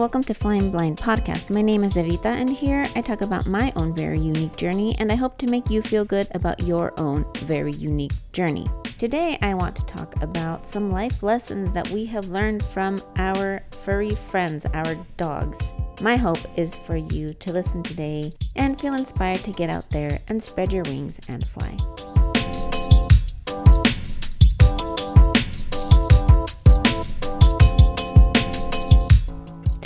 welcome 0.00 0.22
to 0.22 0.32
Flying 0.32 0.70
Blind 0.70 0.96
Podcast. 0.96 1.50
My 1.50 1.60
name 1.60 1.84
is 1.84 1.92
Evita, 1.92 2.24
and 2.24 2.48
here 2.48 2.86
I 2.96 3.02
talk 3.02 3.20
about 3.20 3.50
my 3.50 3.70
own 3.76 3.94
very 3.94 4.18
unique 4.18 4.56
journey, 4.56 4.96
and 4.98 5.12
I 5.12 5.14
hope 5.14 5.36
to 5.36 5.46
make 5.46 5.68
you 5.68 5.82
feel 5.82 6.06
good 6.06 6.26
about 6.34 6.62
your 6.62 6.98
own 6.98 7.26
very 7.40 7.72
unique 7.72 8.14
journey. 8.32 8.66
Today, 8.96 9.36
I 9.42 9.52
want 9.52 9.76
to 9.76 9.84
talk 9.84 10.14
about 10.22 10.66
some 10.66 10.90
life 10.90 11.22
lessons 11.22 11.74
that 11.74 11.86
we 11.90 12.06
have 12.06 12.28
learned 12.28 12.64
from 12.64 12.96
our 13.16 13.60
furry 13.72 14.12
friends, 14.12 14.64
our 14.72 14.94
dogs. 15.18 15.58
My 16.00 16.16
hope 16.16 16.40
is 16.56 16.74
for 16.74 16.96
you 16.96 17.34
to 17.34 17.52
listen 17.52 17.82
today 17.82 18.32
and 18.56 18.80
feel 18.80 18.94
inspired 18.94 19.40
to 19.40 19.52
get 19.52 19.68
out 19.68 19.90
there 19.90 20.18
and 20.28 20.42
spread 20.42 20.72
your 20.72 20.84
wings 20.84 21.20
and 21.28 21.46
fly. 21.46 21.76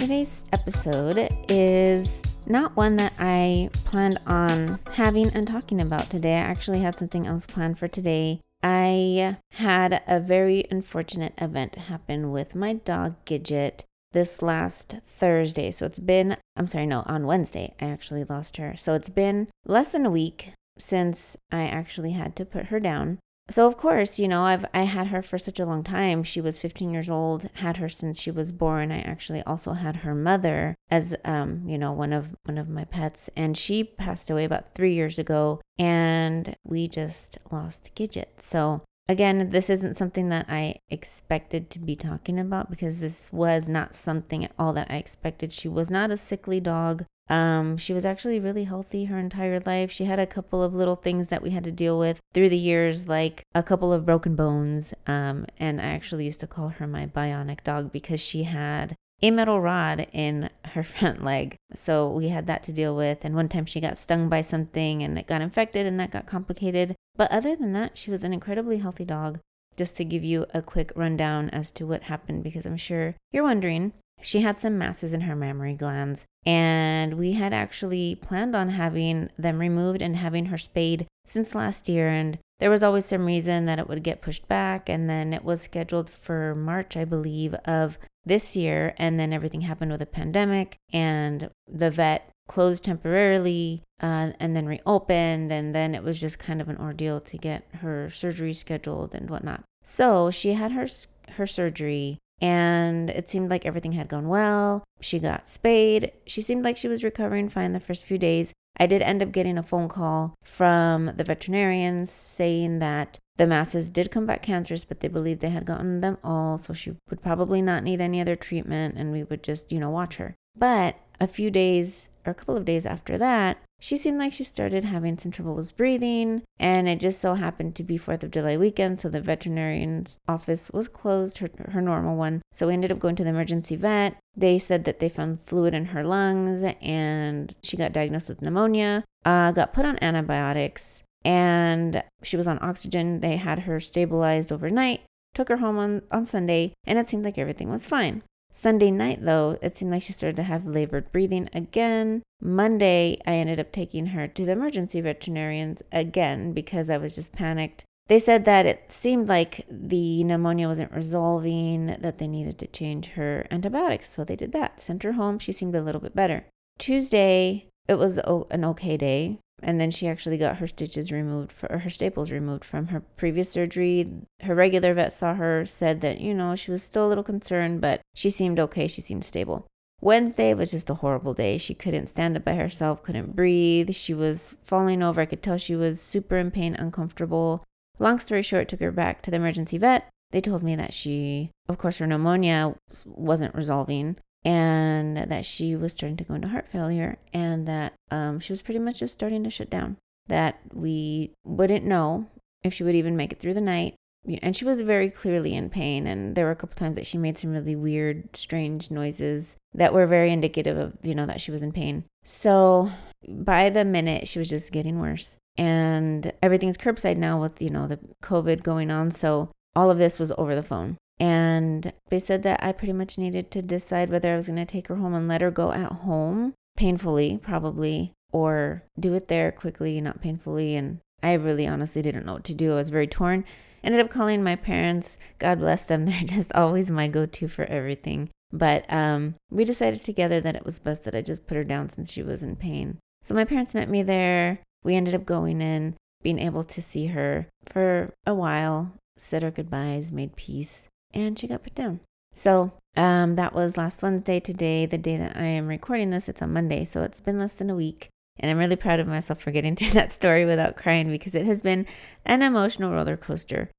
Today's 0.04 0.44
episode 0.52 1.30
is 1.48 2.20
not 2.46 2.76
one 2.76 2.96
that 2.96 3.14
I 3.18 3.70
planned 3.86 4.18
on 4.26 4.78
having 4.96 5.28
and 5.28 5.46
talking 5.46 5.80
about 5.80 6.10
today. 6.10 6.34
I 6.34 6.40
actually 6.40 6.80
had 6.80 6.98
something 6.98 7.26
else 7.26 7.46
planned 7.46 7.78
for 7.78 7.88
today. 7.88 8.42
I 8.62 9.38
had 9.52 10.02
a 10.06 10.20
very 10.20 10.66
unfortunate 10.70 11.32
event 11.38 11.76
happen 11.76 12.30
with 12.32 12.54
my 12.54 12.74
dog 12.74 13.16
Gidget 13.24 13.84
this 14.12 14.42
last 14.42 14.96
Thursday. 15.06 15.70
So 15.70 15.86
it's 15.86 16.00
been, 16.00 16.36
I'm 16.54 16.66
sorry, 16.66 16.84
no, 16.84 17.04
on 17.06 17.26
Wednesday, 17.26 17.74
I 17.80 17.86
actually 17.86 18.24
lost 18.24 18.58
her. 18.58 18.76
So 18.76 18.92
it's 18.92 19.08
been 19.08 19.48
less 19.64 19.92
than 19.92 20.04
a 20.04 20.10
week 20.10 20.50
since 20.76 21.34
I 21.50 21.62
actually 21.62 22.12
had 22.12 22.36
to 22.36 22.44
put 22.44 22.66
her 22.66 22.78
down. 22.78 23.20
So 23.50 23.66
of 23.66 23.76
course, 23.76 24.18
you 24.18 24.26
know, 24.26 24.42
I've 24.42 24.64
I 24.72 24.82
had 24.82 25.08
her 25.08 25.22
for 25.22 25.36
such 25.36 25.60
a 25.60 25.66
long 25.66 25.84
time. 25.84 26.22
She 26.22 26.40
was 26.40 26.58
15 26.58 26.90
years 26.90 27.10
old, 27.10 27.50
had 27.54 27.76
her 27.76 27.88
since 27.88 28.20
she 28.20 28.30
was 28.30 28.52
born. 28.52 28.90
I 28.90 29.00
actually 29.00 29.42
also 29.42 29.72
had 29.72 29.96
her 29.96 30.14
mother 30.14 30.74
as 30.90 31.14
um, 31.24 31.62
you 31.66 31.76
know, 31.76 31.92
one 31.92 32.12
of 32.12 32.34
one 32.44 32.56
of 32.56 32.68
my 32.68 32.84
pets 32.84 33.28
and 33.36 33.56
she 33.56 33.84
passed 33.84 34.30
away 34.30 34.44
about 34.44 34.74
3 34.74 34.94
years 34.94 35.18
ago 35.18 35.60
and 35.78 36.56
we 36.64 36.88
just 36.88 37.36
lost 37.50 37.90
Gidget. 37.94 38.40
So 38.40 38.82
Again, 39.06 39.50
this 39.50 39.68
isn't 39.68 39.98
something 39.98 40.30
that 40.30 40.46
I 40.48 40.76
expected 40.88 41.68
to 41.70 41.78
be 41.78 41.94
talking 41.94 42.40
about 42.40 42.70
because 42.70 43.00
this 43.00 43.30
was 43.30 43.68
not 43.68 43.94
something 43.94 44.44
at 44.44 44.52
all 44.58 44.72
that 44.72 44.90
I 44.90 44.96
expected. 44.96 45.52
She 45.52 45.68
was 45.68 45.90
not 45.90 46.10
a 46.10 46.16
sickly 46.16 46.58
dog. 46.58 47.04
Um, 47.28 47.76
she 47.76 47.92
was 47.92 48.06
actually 48.06 48.40
really 48.40 48.64
healthy 48.64 49.04
her 49.06 49.18
entire 49.18 49.60
life. 49.60 49.90
She 49.90 50.06
had 50.06 50.18
a 50.18 50.26
couple 50.26 50.62
of 50.62 50.74
little 50.74 50.96
things 50.96 51.28
that 51.28 51.42
we 51.42 51.50
had 51.50 51.64
to 51.64 51.72
deal 51.72 51.98
with 51.98 52.18
through 52.32 52.48
the 52.48 52.56
years, 52.56 53.06
like 53.06 53.42
a 53.54 53.62
couple 53.62 53.92
of 53.92 54.06
broken 54.06 54.36
bones. 54.36 54.94
Um, 55.06 55.46
and 55.58 55.82
I 55.82 55.84
actually 55.84 56.24
used 56.24 56.40
to 56.40 56.46
call 56.46 56.68
her 56.68 56.86
my 56.86 57.06
bionic 57.06 57.62
dog 57.62 57.92
because 57.92 58.20
she 58.20 58.44
had 58.44 58.94
a 59.22 59.30
metal 59.30 59.60
rod 59.60 60.06
in 60.12 60.48
her 60.64 60.82
front 60.82 61.22
leg. 61.22 61.56
So 61.74 62.10
we 62.10 62.28
had 62.28 62.46
that 62.46 62.62
to 62.64 62.72
deal 62.72 62.96
with. 62.96 63.22
And 63.22 63.34
one 63.34 63.48
time 63.48 63.66
she 63.66 63.80
got 63.80 63.98
stung 63.98 64.30
by 64.30 64.40
something 64.40 65.02
and 65.02 65.18
it 65.18 65.26
got 65.26 65.42
infected 65.42 65.86
and 65.86 66.00
that 66.00 66.10
got 66.10 66.26
complicated. 66.26 66.94
But 67.16 67.30
other 67.30 67.54
than 67.54 67.72
that, 67.74 67.96
she 67.96 68.10
was 68.10 68.24
an 68.24 68.32
incredibly 68.32 68.78
healthy 68.78 69.04
dog. 69.04 69.40
Just 69.76 69.96
to 69.96 70.04
give 70.04 70.22
you 70.22 70.46
a 70.54 70.62
quick 70.62 70.92
rundown 70.94 71.50
as 71.50 71.70
to 71.72 71.86
what 71.86 72.04
happened, 72.04 72.44
because 72.44 72.64
I'm 72.64 72.76
sure 72.76 73.16
you're 73.32 73.42
wondering, 73.42 73.92
she 74.22 74.40
had 74.40 74.56
some 74.56 74.78
masses 74.78 75.12
in 75.12 75.22
her 75.22 75.34
mammary 75.34 75.74
glands, 75.74 76.26
and 76.46 77.14
we 77.14 77.32
had 77.32 77.52
actually 77.52 78.14
planned 78.14 78.54
on 78.54 78.68
having 78.68 79.30
them 79.36 79.58
removed 79.58 80.00
and 80.00 80.14
having 80.16 80.46
her 80.46 80.58
spayed 80.58 81.06
since 81.24 81.56
last 81.56 81.88
year. 81.88 82.08
And 82.08 82.38
there 82.60 82.70
was 82.70 82.84
always 82.84 83.04
some 83.04 83.26
reason 83.26 83.64
that 83.64 83.80
it 83.80 83.88
would 83.88 84.04
get 84.04 84.22
pushed 84.22 84.46
back, 84.46 84.88
and 84.88 85.10
then 85.10 85.32
it 85.32 85.44
was 85.44 85.62
scheduled 85.62 86.08
for 86.08 86.54
March, 86.54 86.96
I 86.96 87.04
believe, 87.04 87.54
of 87.64 87.98
this 88.24 88.54
year. 88.54 88.94
And 88.96 89.18
then 89.18 89.32
everything 89.32 89.62
happened 89.62 89.90
with 89.90 90.02
a 90.02 90.06
pandemic, 90.06 90.76
and 90.92 91.50
the 91.66 91.90
vet 91.90 92.30
closed 92.48 92.84
temporarily 92.84 93.82
uh, 94.02 94.32
and 94.38 94.54
then 94.54 94.66
reopened. 94.66 95.52
And 95.52 95.74
then 95.74 95.94
it 95.94 96.02
was 96.02 96.20
just 96.20 96.38
kind 96.38 96.60
of 96.60 96.68
an 96.68 96.78
ordeal 96.78 97.20
to 97.20 97.38
get 97.38 97.66
her 97.80 98.10
surgery 98.10 98.52
scheduled 98.52 99.14
and 99.14 99.30
whatnot. 99.30 99.64
So 99.82 100.30
she 100.30 100.54
had 100.54 100.72
her, 100.72 100.86
her 101.32 101.46
surgery 101.46 102.18
and 102.40 103.10
it 103.10 103.28
seemed 103.28 103.50
like 103.50 103.64
everything 103.64 103.92
had 103.92 104.08
gone 104.08 104.28
well. 104.28 104.84
She 105.00 105.18
got 105.18 105.48
spayed. 105.48 106.12
She 106.26 106.40
seemed 106.40 106.64
like 106.64 106.76
she 106.76 106.88
was 106.88 107.04
recovering 107.04 107.48
fine 107.48 107.72
the 107.72 107.80
first 107.80 108.04
few 108.04 108.18
days. 108.18 108.52
I 108.76 108.86
did 108.86 109.02
end 109.02 109.22
up 109.22 109.30
getting 109.30 109.56
a 109.56 109.62
phone 109.62 109.88
call 109.88 110.34
from 110.42 111.12
the 111.16 111.24
veterinarians 111.24 112.10
saying 112.10 112.80
that 112.80 113.18
the 113.36 113.46
masses 113.46 113.88
did 113.88 114.10
come 114.10 114.26
back 114.26 114.42
cancerous, 114.42 114.84
but 114.84 115.00
they 115.00 115.08
believed 115.08 115.40
they 115.40 115.50
had 115.50 115.64
gotten 115.64 116.00
them 116.00 116.18
all, 116.24 116.58
so 116.58 116.72
she 116.72 116.94
would 117.08 117.22
probably 117.22 117.62
not 117.62 117.82
need 117.82 118.00
any 118.00 118.20
other 118.20 118.36
treatment 118.36 118.96
and 118.96 119.12
we 119.12 119.22
would 119.22 119.42
just, 119.42 119.70
you 119.70 119.78
know, 119.78 119.90
watch 119.90 120.16
her. 120.16 120.34
But 120.56 120.96
a 121.20 121.28
few 121.28 121.50
days 121.50 122.08
or 122.26 122.30
a 122.30 122.34
couple 122.34 122.56
of 122.56 122.64
days 122.64 122.86
after 122.86 123.18
that, 123.18 123.58
she 123.80 123.96
seemed 123.96 124.18
like 124.18 124.32
she 124.32 124.44
started 124.44 124.84
having 124.84 125.18
some 125.18 125.30
trouble 125.30 125.54
with 125.54 125.76
breathing, 125.76 126.42
and 126.58 126.88
it 126.88 127.00
just 127.00 127.20
so 127.20 127.34
happened 127.34 127.74
to 127.76 127.82
be 127.82 127.98
4th 127.98 128.22
of 128.22 128.30
July 128.30 128.56
weekend, 128.56 128.98
so 128.98 129.08
the 129.08 129.20
veterinarian's 129.20 130.18
office 130.26 130.70
was 130.70 130.88
closed, 130.88 131.38
her, 131.38 131.50
her 131.70 131.82
normal 131.82 132.16
one. 132.16 132.40
So 132.50 132.68
we 132.68 132.72
ended 132.72 132.92
up 132.92 132.98
going 132.98 133.16
to 133.16 133.24
the 133.24 133.30
emergency 133.30 133.76
vet. 133.76 134.16
They 134.36 134.58
said 134.58 134.84
that 134.84 135.00
they 135.00 135.08
found 135.08 135.40
fluid 135.42 135.74
in 135.74 135.86
her 135.86 136.02
lungs, 136.02 136.62
and 136.80 137.54
she 137.62 137.76
got 137.76 137.92
diagnosed 137.92 138.30
with 138.30 138.40
pneumonia, 138.40 139.04
uh, 139.24 139.52
got 139.52 139.74
put 139.74 139.84
on 139.84 139.98
antibiotics, 140.00 141.02
and 141.24 142.02
she 142.22 142.36
was 142.36 142.48
on 142.48 142.58
oxygen. 142.62 143.20
They 143.20 143.36
had 143.36 143.60
her 143.60 143.80
stabilized 143.80 144.50
overnight, 144.50 145.02
took 145.34 145.50
her 145.50 145.58
home 145.58 145.78
on, 145.78 146.02
on 146.10 146.24
Sunday, 146.24 146.72
and 146.86 146.98
it 146.98 147.10
seemed 147.10 147.24
like 147.24 147.36
everything 147.36 147.70
was 147.70 147.86
fine. 147.86 148.22
Sunday 148.56 148.92
night, 148.92 149.18
though, 149.20 149.58
it 149.60 149.76
seemed 149.76 149.90
like 149.90 150.02
she 150.02 150.12
started 150.12 150.36
to 150.36 150.44
have 150.44 150.64
labored 150.64 151.10
breathing 151.10 151.50
again. 151.52 152.22
Monday, 152.40 153.20
I 153.26 153.32
ended 153.32 153.58
up 153.58 153.72
taking 153.72 154.06
her 154.06 154.28
to 154.28 154.44
the 154.44 154.52
emergency 154.52 155.00
veterinarians 155.00 155.82
again 155.90 156.52
because 156.52 156.88
I 156.88 156.96
was 156.96 157.16
just 157.16 157.32
panicked. 157.32 157.84
They 158.06 158.20
said 158.20 158.44
that 158.44 158.64
it 158.64 158.92
seemed 158.92 159.28
like 159.28 159.66
the 159.68 160.22
pneumonia 160.22 160.68
wasn't 160.68 160.92
resolving, 160.92 161.86
that 161.86 162.18
they 162.18 162.28
needed 162.28 162.58
to 162.58 162.68
change 162.68 163.06
her 163.12 163.44
antibiotics. 163.50 164.08
So 164.10 164.22
they 164.22 164.36
did 164.36 164.52
that, 164.52 164.78
sent 164.78 165.02
her 165.02 165.12
home. 165.12 165.40
She 165.40 165.52
seemed 165.52 165.74
a 165.74 165.82
little 165.82 166.00
bit 166.00 166.14
better. 166.14 166.44
Tuesday, 166.78 167.68
it 167.88 167.98
was 167.98 168.18
an 168.18 168.64
okay 168.64 168.96
day 168.96 169.38
and 169.64 169.80
then 169.80 169.90
she 169.90 170.06
actually 170.06 170.36
got 170.36 170.58
her 170.58 170.66
stitches 170.66 171.10
removed 171.10 171.50
for, 171.50 171.70
or 171.72 171.78
her 171.78 171.90
staples 171.90 172.30
removed 172.30 172.64
from 172.64 172.88
her 172.88 173.00
previous 173.00 173.48
surgery. 173.48 174.10
Her 174.40 174.54
regular 174.54 174.94
vet 174.94 175.12
saw 175.12 175.34
her, 175.34 175.64
said 175.64 176.00
that, 176.02 176.20
you 176.20 176.34
know, 176.34 176.54
she 176.54 176.70
was 176.70 176.82
still 176.82 177.06
a 177.06 177.08
little 177.08 177.24
concerned, 177.24 177.80
but 177.80 178.00
she 178.14 178.30
seemed 178.30 178.60
okay. 178.60 178.86
She 178.86 179.00
seemed 179.00 179.24
stable. 179.24 179.66
Wednesday 180.00 180.52
was 180.52 180.72
just 180.72 180.90
a 180.90 180.94
horrible 180.94 181.32
day. 181.32 181.56
She 181.56 181.72
couldn't 181.72 182.08
stand 182.08 182.36
up 182.36 182.44
by 182.44 182.56
herself, 182.56 183.02
couldn't 183.02 183.34
breathe. 183.34 183.94
She 183.94 184.12
was 184.12 184.56
falling 184.62 185.02
over. 185.02 185.22
I 185.22 185.26
could 185.26 185.42
tell 185.42 185.56
she 185.56 185.76
was 185.76 186.00
super 186.00 186.36
in 186.36 186.50
pain, 186.50 186.74
uncomfortable. 186.74 187.64
Long 187.98 188.18
story 188.18 188.42
short, 188.42 188.68
took 188.68 188.80
her 188.80 188.92
back 188.92 189.22
to 189.22 189.30
the 189.30 189.36
emergency 189.38 189.78
vet. 189.78 190.08
They 190.30 190.40
told 190.40 190.62
me 190.62 190.74
that 190.76 190.92
she, 190.92 191.52
of 191.68 191.78
course, 191.78 191.98
her 191.98 192.06
pneumonia 192.06 192.74
wasn't 193.06 193.54
resolving 193.54 194.16
and 194.44 195.16
that 195.16 195.46
she 195.46 195.74
was 195.74 195.92
starting 195.92 196.16
to 196.18 196.24
go 196.24 196.34
into 196.34 196.48
heart 196.48 196.68
failure 196.68 197.18
and 197.32 197.66
that 197.66 197.94
um, 198.10 198.40
she 198.40 198.52
was 198.52 198.62
pretty 198.62 198.80
much 198.80 198.98
just 198.98 199.14
starting 199.14 199.42
to 199.44 199.50
shut 199.50 199.70
down. 199.70 199.96
That 200.26 200.60
we 200.72 201.32
wouldn't 201.44 201.84
know 201.84 202.26
if 202.62 202.74
she 202.74 202.82
would 202.82 202.94
even 202.94 203.16
make 203.16 203.32
it 203.32 203.40
through 203.40 203.54
the 203.54 203.60
night. 203.60 203.94
And 204.42 204.56
she 204.56 204.64
was 204.64 204.80
very 204.80 205.10
clearly 205.10 205.54
in 205.54 205.68
pain. 205.68 206.06
And 206.06 206.34
there 206.34 206.46
were 206.46 206.50
a 206.50 206.56
couple 206.56 206.76
times 206.76 206.96
that 206.96 207.06
she 207.06 207.18
made 207.18 207.36
some 207.36 207.52
really 207.52 207.76
weird, 207.76 208.34
strange 208.34 208.90
noises 208.90 209.56
that 209.74 209.92
were 209.92 210.06
very 210.06 210.32
indicative 210.32 210.78
of, 210.78 210.94
you 211.02 211.14
know, 211.14 211.26
that 211.26 211.42
she 211.42 211.50
was 211.50 211.60
in 211.60 211.72
pain. 211.72 212.04
So 212.24 212.90
by 213.28 213.68
the 213.68 213.84
minute, 213.84 214.26
she 214.26 214.38
was 214.38 214.48
just 214.48 214.72
getting 214.72 214.98
worse. 214.98 215.36
And 215.58 216.32
everything's 216.42 216.78
curbside 216.78 217.18
now 217.18 217.38
with, 217.40 217.60
you 217.60 217.70
know, 217.70 217.86
the 217.86 217.98
COVID 218.22 218.62
going 218.62 218.90
on. 218.90 219.10
So 219.10 219.50
all 219.76 219.90
of 219.90 219.98
this 219.98 220.18
was 220.18 220.32
over 220.38 220.54
the 220.54 220.62
phone. 220.62 220.96
And 221.20 221.92
they 222.08 222.18
said 222.18 222.42
that 222.42 222.62
I 222.62 222.72
pretty 222.72 222.92
much 222.92 223.18
needed 223.18 223.50
to 223.52 223.62
decide 223.62 224.10
whether 224.10 224.32
I 224.32 224.36
was 224.36 224.48
going 224.48 224.58
to 224.58 224.64
take 224.64 224.88
her 224.88 224.96
home 224.96 225.14
and 225.14 225.28
let 225.28 225.42
her 225.42 225.50
go 225.50 225.72
at 225.72 225.92
home, 225.92 226.54
painfully, 226.76 227.38
probably, 227.40 228.12
or 228.32 228.82
do 228.98 229.14
it 229.14 229.28
there 229.28 229.52
quickly, 229.52 230.00
not 230.00 230.20
painfully. 230.20 230.74
And 230.74 230.98
I 231.22 231.34
really 231.34 231.66
honestly 231.66 232.02
didn't 232.02 232.26
know 232.26 232.34
what 232.34 232.44
to 232.44 232.54
do. 232.54 232.72
I 232.72 232.76
was 232.76 232.90
very 232.90 233.06
torn. 233.06 233.44
Ended 233.82 234.00
up 234.00 234.10
calling 234.10 234.42
my 234.42 234.56
parents. 234.56 235.18
God 235.38 235.60
bless 235.60 235.84
them. 235.84 236.04
They're 236.06 236.20
just 236.20 236.52
always 236.52 236.90
my 236.90 237.06
go 237.06 237.26
to 237.26 237.48
for 237.48 237.64
everything. 237.66 238.30
But 238.52 238.90
um, 238.92 239.34
we 239.50 239.64
decided 239.64 240.02
together 240.02 240.40
that 240.40 240.56
it 240.56 240.64
was 240.64 240.78
best 240.78 241.04
that 241.04 241.14
I 241.14 241.22
just 241.22 241.46
put 241.46 241.56
her 241.56 241.64
down 241.64 241.88
since 241.88 242.12
she 242.12 242.22
was 242.22 242.42
in 242.42 242.56
pain. 242.56 242.98
So 243.22 243.34
my 243.34 243.44
parents 243.44 243.74
met 243.74 243.88
me 243.88 244.02
there. 244.02 244.60
We 244.84 244.94
ended 244.94 245.14
up 245.14 245.24
going 245.24 245.60
in, 245.60 245.96
being 246.22 246.38
able 246.38 246.62
to 246.64 246.82
see 246.82 247.06
her 247.06 247.46
for 247.64 248.12
a 248.26 248.34
while, 248.34 248.92
said 249.16 249.42
our 249.42 249.50
goodbyes, 249.50 250.12
made 250.12 250.36
peace 250.36 250.86
and 251.14 251.38
she 251.38 251.46
got 251.46 251.62
put 251.62 251.74
down. 251.74 252.00
So 252.32 252.72
um, 252.96 253.36
that 253.36 253.54
was 253.54 253.76
last 253.78 254.02
Wednesday. 254.02 254.40
Today, 254.40 254.86
the 254.86 254.98
day 254.98 255.16
that 255.16 255.36
I 255.36 255.44
am 255.44 255.68
recording 255.68 256.10
this, 256.10 256.28
it's 256.28 256.42
on 256.42 256.52
Monday. 256.52 256.84
So 256.84 257.02
it's 257.02 257.20
been 257.20 257.38
less 257.38 257.54
than 257.54 257.70
a 257.70 257.76
week. 257.76 258.08
And 258.38 258.50
I'm 258.50 258.58
really 258.58 258.76
proud 258.76 259.00
of 259.00 259.06
myself 259.06 259.40
for 259.40 259.52
getting 259.52 259.76
through 259.76 259.90
that 259.90 260.12
story 260.12 260.44
without 260.44 260.76
crying 260.76 261.10
because 261.10 261.34
it 261.34 261.46
has 261.46 261.60
been 261.60 261.86
an 262.26 262.42
emotional 262.42 262.92
roller 262.92 263.16
coaster. 263.16 263.70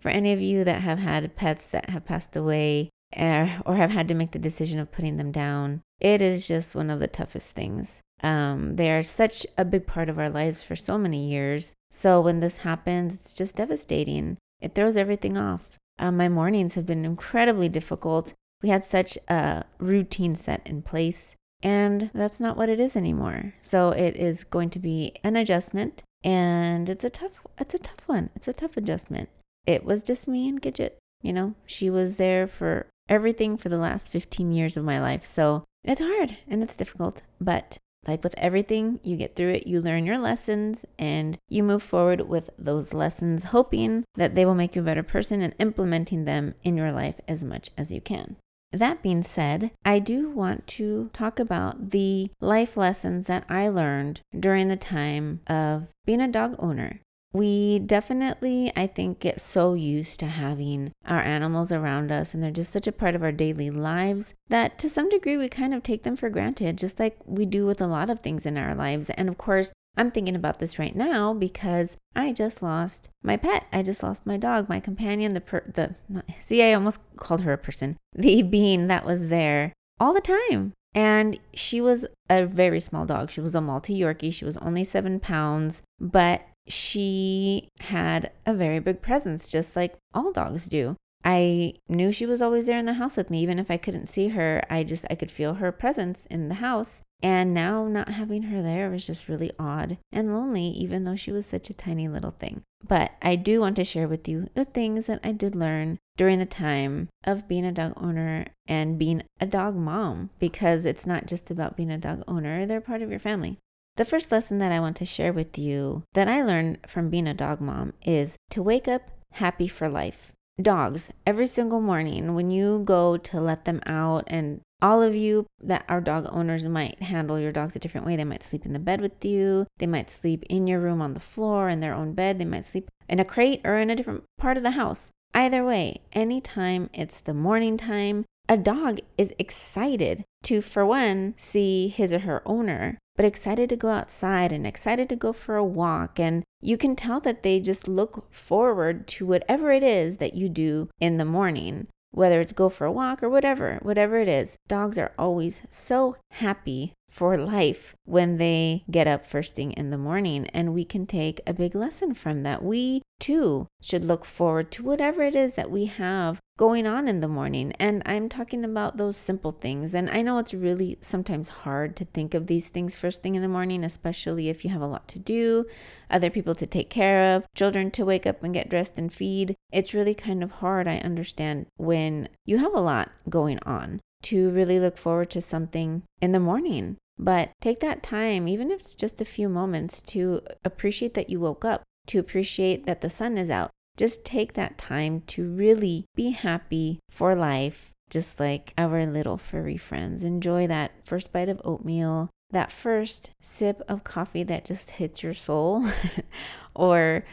For 0.00 0.10
any 0.10 0.32
of 0.32 0.40
you 0.40 0.64
that 0.64 0.82
have 0.82 0.98
had 0.98 1.36
pets 1.36 1.70
that 1.70 1.90
have 1.90 2.04
passed 2.04 2.36
away, 2.36 2.90
eh, 3.12 3.58
or 3.64 3.76
have 3.76 3.90
had 3.90 4.08
to 4.08 4.14
make 4.14 4.32
the 4.32 4.38
decision 4.38 4.80
of 4.80 4.92
putting 4.92 5.16
them 5.16 5.32
down, 5.32 5.80
it 6.00 6.20
is 6.20 6.48
just 6.48 6.74
one 6.74 6.90
of 6.90 6.98
the 6.98 7.06
toughest 7.06 7.54
things. 7.54 8.00
Um, 8.22 8.76
they 8.76 8.90
are 8.90 9.02
such 9.02 9.46
a 9.56 9.64
big 9.64 9.86
part 9.86 10.08
of 10.08 10.18
our 10.18 10.30
lives 10.30 10.62
for 10.62 10.76
so 10.76 10.98
many 10.98 11.28
years. 11.28 11.74
So 11.90 12.20
when 12.20 12.40
this 12.40 12.58
happens, 12.58 13.14
it's 13.14 13.34
just 13.34 13.56
devastating. 13.56 14.38
It 14.60 14.74
throws 14.74 14.96
everything 14.96 15.36
off. 15.36 15.78
Uh, 15.98 16.12
my 16.12 16.28
mornings 16.28 16.74
have 16.74 16.86
been 16.86 17.04
incredibly 17.04 17.68
difficult. 17.68 18.34
We 18.62 18.68
had 18.68 18.84
such 18.84 19.18
a 19.28 19.64
routine 19.78 20.36
set 20.36 20.66
in 20.66 20.82
place, 20.82 21.36
and 21.62 22.10
that's 22.14 22.40
not 22.40 22.56
what 22.56 22.68
it 22.68 22.80
is 22.80 22.96
anymore. 22.96 23.54
So 23.60 23.90
it 23.90 24.16
is 24.16 24.44
going 24.44 24.70
to 24.70 24.78
be 24.78 25.14
an 25.24 25.36
adjustment, 25.36 26.02
and 26.24 26.88
it's 26.88 27.04
a 27.04 27.10
tough. 27.10 27.46
It's 27.58 27.74
a 27.74 27.78
tough 27.78 28.06
one. 28.06 28.30
It's 28.34 28.48
a 28.48 28.52
tough 28.52 28.76
adjustment. 28.76 29.28
It 29.66 29.84
was 29.84 30.02
just 30.02 30.28
me 30.28 30.48
and 30.48 30.60
Gidget. 30.60 30.92
You 31.22 31.32
know, 31.32 31.54
she 31.66 31.88
was 31.90 32.16
there 32.16 32.46
for 32.46 32.86
everything 33.08 33.56
for 33.56 33.68
the 33.68 33.78
last 33.78 34.10
15 34.10 34.52
years 34.52 34.76
of 34.76 34.84
my 34.84 35.00
life. 35.00 35.24
So 35.24 35.64
it's 35.84 36.00
hard 36.00 36.38
and 36.48 36.62
it's 36.62 36.76
difficult, 36.76 37.22
but 37.40 37.78
like 38.06 38.24
with 38.24 38.34
everything, 38.36 38.98
you 39.02 39.16
get 39.16 39.36
through 39.36 39.50
it, 39.50 39.66
you 39.66 39.80
learn 39.80 40.06
your 40.06 40.18
lessons, 40.18 40.84
and 40.98 41.38
you 41.48 41.62
move 41.62 41.82
forward 41.82 42.28
with 42.28 42.50
those 42.58 42.92
lessons, 42.92 43.44
hoping 43.44 44.04
that 44.16 44.34
they 44.34 44.44
will 44.44 44.54
make 44.54 44.74
you 44.74 44.82
a 44.82 44.84
better 44.84 45.02
person 45.02 45.40
and 45.40 45.54
implementing 45.58 46.24
them 46.24 46.54
in 46.62 46.76
your 46.76 46.92
life 46.92 47.20
as 47.28 47.44
much 47.44 47.70
as 47.78 47.92
you 47.92 48.00
can. 48.00 48.36
That 48.72 49.02
being 49.02 49.22
said, 49.22 49.70
I 49.84 49.98
do 49.98 50.30
want 50.30 50.66
to 50.68 51.10
talk 51.12 51.38
about 51.38 51.90
the 51.90 52.30
life 52.40 52.76
lessons 52.76 53.26
that 53.26 53.44
I 53.48 53.68
learned 53.68 54.22
during 54.38 54.68
the 54.68 54.76
time 54.76 55.40
of 55.46 55.88
being 56.06 56.22
a 56.22 56.28
dog 56.28 56.56
owner. 56.58 57.00
We 57.32 57.78
definitely, 57.78 58.72
I 58.76 58.86
think, 58.86 59.20
get 59.20 59.40
so 59.40 59.72
used 59.74 60.20
to 60.20 60.26
having 60.26 60.92
our 61.06 61.20
animals 61.20 61.72
around 61.72 62.12
us, 62.12 62.34
and 62.34 62.42
they're 62.42 62.50
just 62.50 62.72
such 62.72 62.86
a 62.86 62.92
part 62.92 63.14
of 63.14 63.22
our 63.22 63.32
daily 63.32 63.70
lives 63.70 64.34
that 64.48 64.78
to 64.80 64.88
some 64.88 65.08
degree 65.08 65.36
we 65.38 65.48
kind 65.48 65.72
of 65.72 65.82
take 65.82 66.02
them 66.02 66.16
for 66.16 66.28
granted, 66.28 66.76
just 66.76 67.00
like 67.00 67.16
we 67.24 67.46
do 67.46 67.64
with 67.64 67.80
a 67.80 67.86
lot 67.86 68.10
of 68.10 68.20
things 68.20 68.44
in 68.44 68.58
our 68.58 68.74
lives. 68.74 69.08
And 69.10 69.28
of 69.28 69.38
course, 69.38 69.72
I'm 69.96 70.10
thinking 70.10 70.36
about 70.36 70.58
this 70.58 70.78
right 70.78 70.94
now 70.94 71.34
because 71.34 71.96
I 72.14 72.32
just 72.32 72.62
lost 72.62 73.08
my 73.22 73.36
pet. 73.36 73.66
I 73.72 73.82
just 73.82 74.02
lost 74.02 74.26
my 74.26 74.36
dog, 74.36 74.68
my 74.68 74.80
companion, 74.80 75.34
the 75.34 75.40
per- 75.40 75.70
the 75.72 75.94
see, 76.40 76.62
I 76.62 76.72
almost 76.74 77.00
called 77.16 77.42
her 77.42 77.52
a 77.52 77.58
person, 77.58 77.96
the 78.14 78.42
being 78.56 78.88
that 78.88 79.04
was 79.04 79.28
there 79.28 79.72
all 80.00 80.12
the 80.12 80.20
time. 80.20 80.72
And 80.94 81.38
she 81.54 81.80
was 81.80 82.04
a 82.28 82.44
very 82.44 82.80
small 82.80 83.06
dog. 83.06 83.30
She 83.30 83.40
was 83.40 83.54
a 83.54 83.62
Maltese 83.62 84.00
Yorkie. 84.00 84.32
She 84.32 84.44
was 84.44 84.58
only 84.58 84.84
seven 84.84 85.20
pounds, 85.20 85.80
but 85.98 86.42
she 86.66 87.68
had 87.80 88.30
a 88.46 88.54
very 88.54 88.78
big 88.78 89.02
presence, 89.02 89.48
just 89.48 89.76
like 89.76 89.96
all 90.14 90.32
dogs 90.32 90.66
do. 90.66 90.96
I 91.24 91.74
knew 91.88 92.10
she 92.10 92.26
was 92.26 92.42
always 92.42 92.66
there 92.66 92.78
in 92.78 92.86
the 92.86 92.94
house 92.94 93.16
with 93.16 93.30
me, 93.30 93.42
even 93.42 93.58
if 93.58 93.70
I 93.70 93.76
couldn't 93.76 94.08
see 94.08 94.28
her. 94.28 94.62
I 94.68 94.82
just 94.82 95.04
I 95.08 95.14
could 95.14 95.30
feel 95.30 95.54
her 95.54 95.70
presence 95.70 96.26
in 96.26 96.48
the 96.48 96.56
house. 96.56 97.02
And 97.22 97.54
now 97.54 97.86
not 97.86 98.08
having 98.08 98.44
her 98.44 98.62
there 98.62 98.90
was 98.90 99.06
just 99.06 99.28
really 99.28 99.52
odd 99.56 99.98
and 100.10 100.34
lonely, 100.34 100.66
even 100.66 101.04
though 101.04 101.14
she 101.14 101.30
was 101.30 101.46
such 101.46 101.70
a 101.70 101.74
tiny 101.74 102.08
little 102.08 102.32
thing. 102.32 102.62
But 102.86 103.12
I 103.22 103.36
do 103.36 103.60
want 103.60 103.76
to 103.76 103.84
share 103.84 104.08
with 104.08 104.26
you 104.26 104.48
the 104.54 104.64
things 104.64 105.06
that 105.06 105.20
I 105.22 105.30
did 105.30 105.54
learn 105.54 106.00
during 106.16 106.40
the 106.40 106.46
time 106.46 107.10
of 107.22 107.46
being 107.46 107.64
a 107.64 107.70
dog 107.70 107.92
owner 107.96 108.46
and 108.66 108.98
being 108.98 109.22
a 109.40 109.46
dog 109.46 109.76
mom, 109.76 110.30
because 110.40 110.84
it's 110.84 111.06
not 111.06 111.26
just 111.26 111.48
about 111.48 111.76
being 111.76 111.92
a 111.92 111.98
dog 111.98 112.24
owner, 112.26 112.66
they're 112.66 112.80
part 112.80 113.02
of 113.02 113.10
your 113.10 113.20
family. 113.20 113.58
The 113.96 114.06
first 114.06 114.32
lesson 114.32 114.56
that 114.58 114.72
I 114.72 114.80
want 114.80 114.96
to 114.96 115.04
share 115.04 115.34
with 115.34 115.58
you 115.58 116.04
that 116.14 116.26
I 116.26 116.42
learned 116.42 116.78
from 116.86 117.10
being 117.10 117.26
a 117.26 117.34
dog 117.34 117.60
mom 117.60 117.92
is 118.02 118.38
to 118.50 118.62
wake 118.62 118.88
up 118.88 119.10
happy 119.32 119.68
for 119.68 119.86
life. 119.88 120.32
Dogs, 120.60 121.12
every 121.26 121.46
single 121.46 121.80
morning 121.80 122.34
when 122.34 122.50
you 122.50 122.82
go 122.86 123.18
to 123.18 123.40
let 123.40 123.66
them 123.66 123.80
out, 123.84 124.24
and 124.28 124.62
all 124.80 125.02
of 125.02 125.14
you 125.14 125.46
that 125.60 125.84
are 125.90 126.00
dog 126.00 126.26
owners 126.30 126.64
might 126.64 127.02
handle 127.02 127.38
your 127.38 127.52
dogs 127.52 127.76
a 127.76 127.78
different 127.78 128.06
way. 128.06 128.16
They 128.16 128.24
might 128.24 128.42
sleep 128.42 128.64
in 128.64 128.72
the 128.72 128.78
bed 128.78 129.02
with 129.02 129.24
you, 129.26 129.66
they 129.76 129.86
might 129.86 130.10
sleep 130.10 130.42
in 130.48 130.66
your 130.66 130.80
room 130.80 131.02
on 131.02 131.12
the 131.12 131.20
floor 131.20 131.68
in 131.68 131.80
their 131.80 131.94
own 131.94 132.14
bed, 132.14 132.38
they 132.38 132.46
might 132.46 132.64
sleep 132.64 132.90
in 133.10 133.20
a 133.20 133.26
crate 133.26 133.60
or 133.62 133.76
in 133.76 133.90
a 133.90 133.96
different 133.96 134.24
part 134.38 134.56
of 134.56 134.62
the 134.62 134.72
house. 134.72 135.10
Either 135.34 135.64
way, 135.64 136.00
anytime 136.14 136.88
it's 136.94 137.20
the 137.20 137.34
morning 137.34 137.76
time, 137.76 138.24
a 138.48 138.56
dog 138.56 139.00
is 139.18 139.34
excited 139.38 140.24
to, 140.42 140.60
for 140.62 140.84
one, 140.84 141.34
see 141.36 141.88
his 141.88 142.12
or 142.12 142.20
her 142.20 142.42
owner 142.44 142.98
but 143.16 143.24
excited 143.24 143.68
to 143.70 143.76
go 143.76 143.88
outside 143.88 144.52
and 144.52 144.66
excited 144.66 145.08
to 145.08 145.16
go 145.16 145.32
for 145.32 145.56
a 145.56 145.64
walk. 145.64 146.18
And 146.18 146.44
you 146.60 146.76
can 146.76 146.96
tell 146.96 147.20
that 147.20 147.42
they 147.42 147.60
just 147.60 147.88
look 147.88 148.32
forward 148.32 149.06
to 149.08 149.26
whatever 149.26 149.70
it 149.70 149.82
is 149.82 150.18
that 150.18 150.34
you 150.34 150.48
do 150.48 150.88
in 151.00 151.16
the 151.18 151.24
morning, 151.24 151.88
whether 152.10 152.40
it's 152.40 152.52
go 152.52 152.68
for 152.68 152.86
a 152.86 152.92
walk 152.92 153.22
or 153.22 153.28
whatever, 153.28 153.78
whatever 153.82 154.18
it 154.18 154.28
is. 154.28 154.56
Dogs 154.68 154.98
are 154.98 155.12
always 155.18 155.62
so 155.70 156.16
happy 156.32 156.94
for 157.08 157.36
life 157.36 157.94
when 158.04 158.38
they 158.38 158.84
get 158.90 159.06
up 159.06 159.26
first 159.26 159.54
thing 159.54 159.72
in 159.72 159.90
the 159.90 159.98
morning. 159.98 160.46
And 160.54 160.72
we 160.72 160.84
can 160.84 161.06
take 161.06 161.40
a 161.46 161.52
big 161.52 161.74
lesson 161.74 162.14
from 162.14 162.42
that. 162.44 162.64
We 162.64 163.01
too 163.22 163.68
should 163.80 164.02
look 164.02 164.24
forward 164.24 164.72
to 164.72 164.82
whatever 164.82 165.22
it 165.22 165.36
is 165.36 165.54
that 165.54 165.70
we 165.70 165.84
have 165.84 166.40
going 166.58 166.88
on 166.88 167.06
in 167.06 167.20
the 167.20 167.28
morning. 167.28 167.72
And 167.78 168.02
I'm 168.04 168.28
talking 168.28 168.64
about 168.64 168.96
those 168.96 169.16
simple 169.16 169.52
things. 169.52 169.94
And 169.94 170.10
I 170.10 170.22
know 170.22 170.38
it's 170.38 170.52
really 170.52 170.98
sometimes 171.00 171.48
hard 171.48 171.94
to 171.96 172.04
think 172.04 172.34
of 172.34 172.48
these 172.48 172.68
things 172.68 172.96
first 172.96 173.22
thing 173.22 173.36
in 173.36 173.42
the 173.42 173.48
morning, 173.48 173.84
especially 173.84 174.48
if 174.48 174.64
you 174.64 174.70
have 174.70 174.82
a 174.82 174.88
lot 174.88 175.06
to 175.08 175.20
do, 175.20 175.66
other 176.10 176.30
people 176.30 176.54
to 176.56 176.66
take 176.66 176.90
care 176.90 177.36
of, 177.36 177.46
children 177.54 177.92
to 177.92 178.04
wake 178.04 178.26
up 178.26 178.42
and 178.42 178.52
get 178.52 178.68
dressed 178.68 178.98
and 178.98 179.12
feed. 179.12 179.54
It's 179.72 179.94
really 179.94 180.14
kind 180.14 180.42
of 180.42 180.50
hard, 180.50 180.88
I 180.88 180.98
understand, 180.98 181.66
when 181.76 182.28
you 182.44 182.58
have 182.58 182.74
a 182.74 182.80
lot 182.80 183.12
going 183.30 183.60
on 183.64 184.00
to 184.22 184.50
really 184.50 184.80
look 184.80 184.98
forward 184.98 185.30
to 185.30 185.40
something 185.40 186.02
in 186.20 186.32
the 186.32 186.40
morning. 186.40 186.96
But 187.18 187.50
take 187.60 187.78
that 187.80 188.02
time, 188.02 188.48
even 188.48 188.72
if 188.72 188.80
it's 188.80 188.94
just 188.96 189.20
a 189.20 189.24
few 189.24 189.48
moments, 189.48 190.00
to 190.02 190.42
appreciate 190.64 191.14
that 191.14 191.30
you 191.30 191.38
woke 191.38 191.64
up, 191.64 191.82
to 192.08 192.18
appreciate 192.18 192.86
that 192.86 193.00
the 193.00 193.10
sun 193.10 193.38
is 193.38 193.50
out. 193.50 193.70
Just 193.96 194.24
take 194.24 194.54
that 194.54 194.78
time 194.78 195.22
to 195.28 195.48
really 195.48 196.06
be 196.14 196.30
happy 196.30 196.98
for 197.10 197.34
life, 197.34 197.92
just 198.10 198.40
like 198.40 198.72
our 198.78 199.04
little 199.04 199.36
furry 199.36 199.76
friends. 199.76 200.24
Enjoy 200.24 200.66
that 200.66 200.92
first 201.04 201.32
bite 201.32 201.48
of 201.48 201.60
oatmeal, 201.64 202.30
that 202.50 202.72
first 202.72 203.30
sip 203.40 203.82
of 203.88 204.04
coffee 204.04 204.42
that 204.44 204.64
just 204.64 204.92
hits 204.92 205.22
your 205.22 205.34
soul, 205.34 205.86
or 206.74 207.24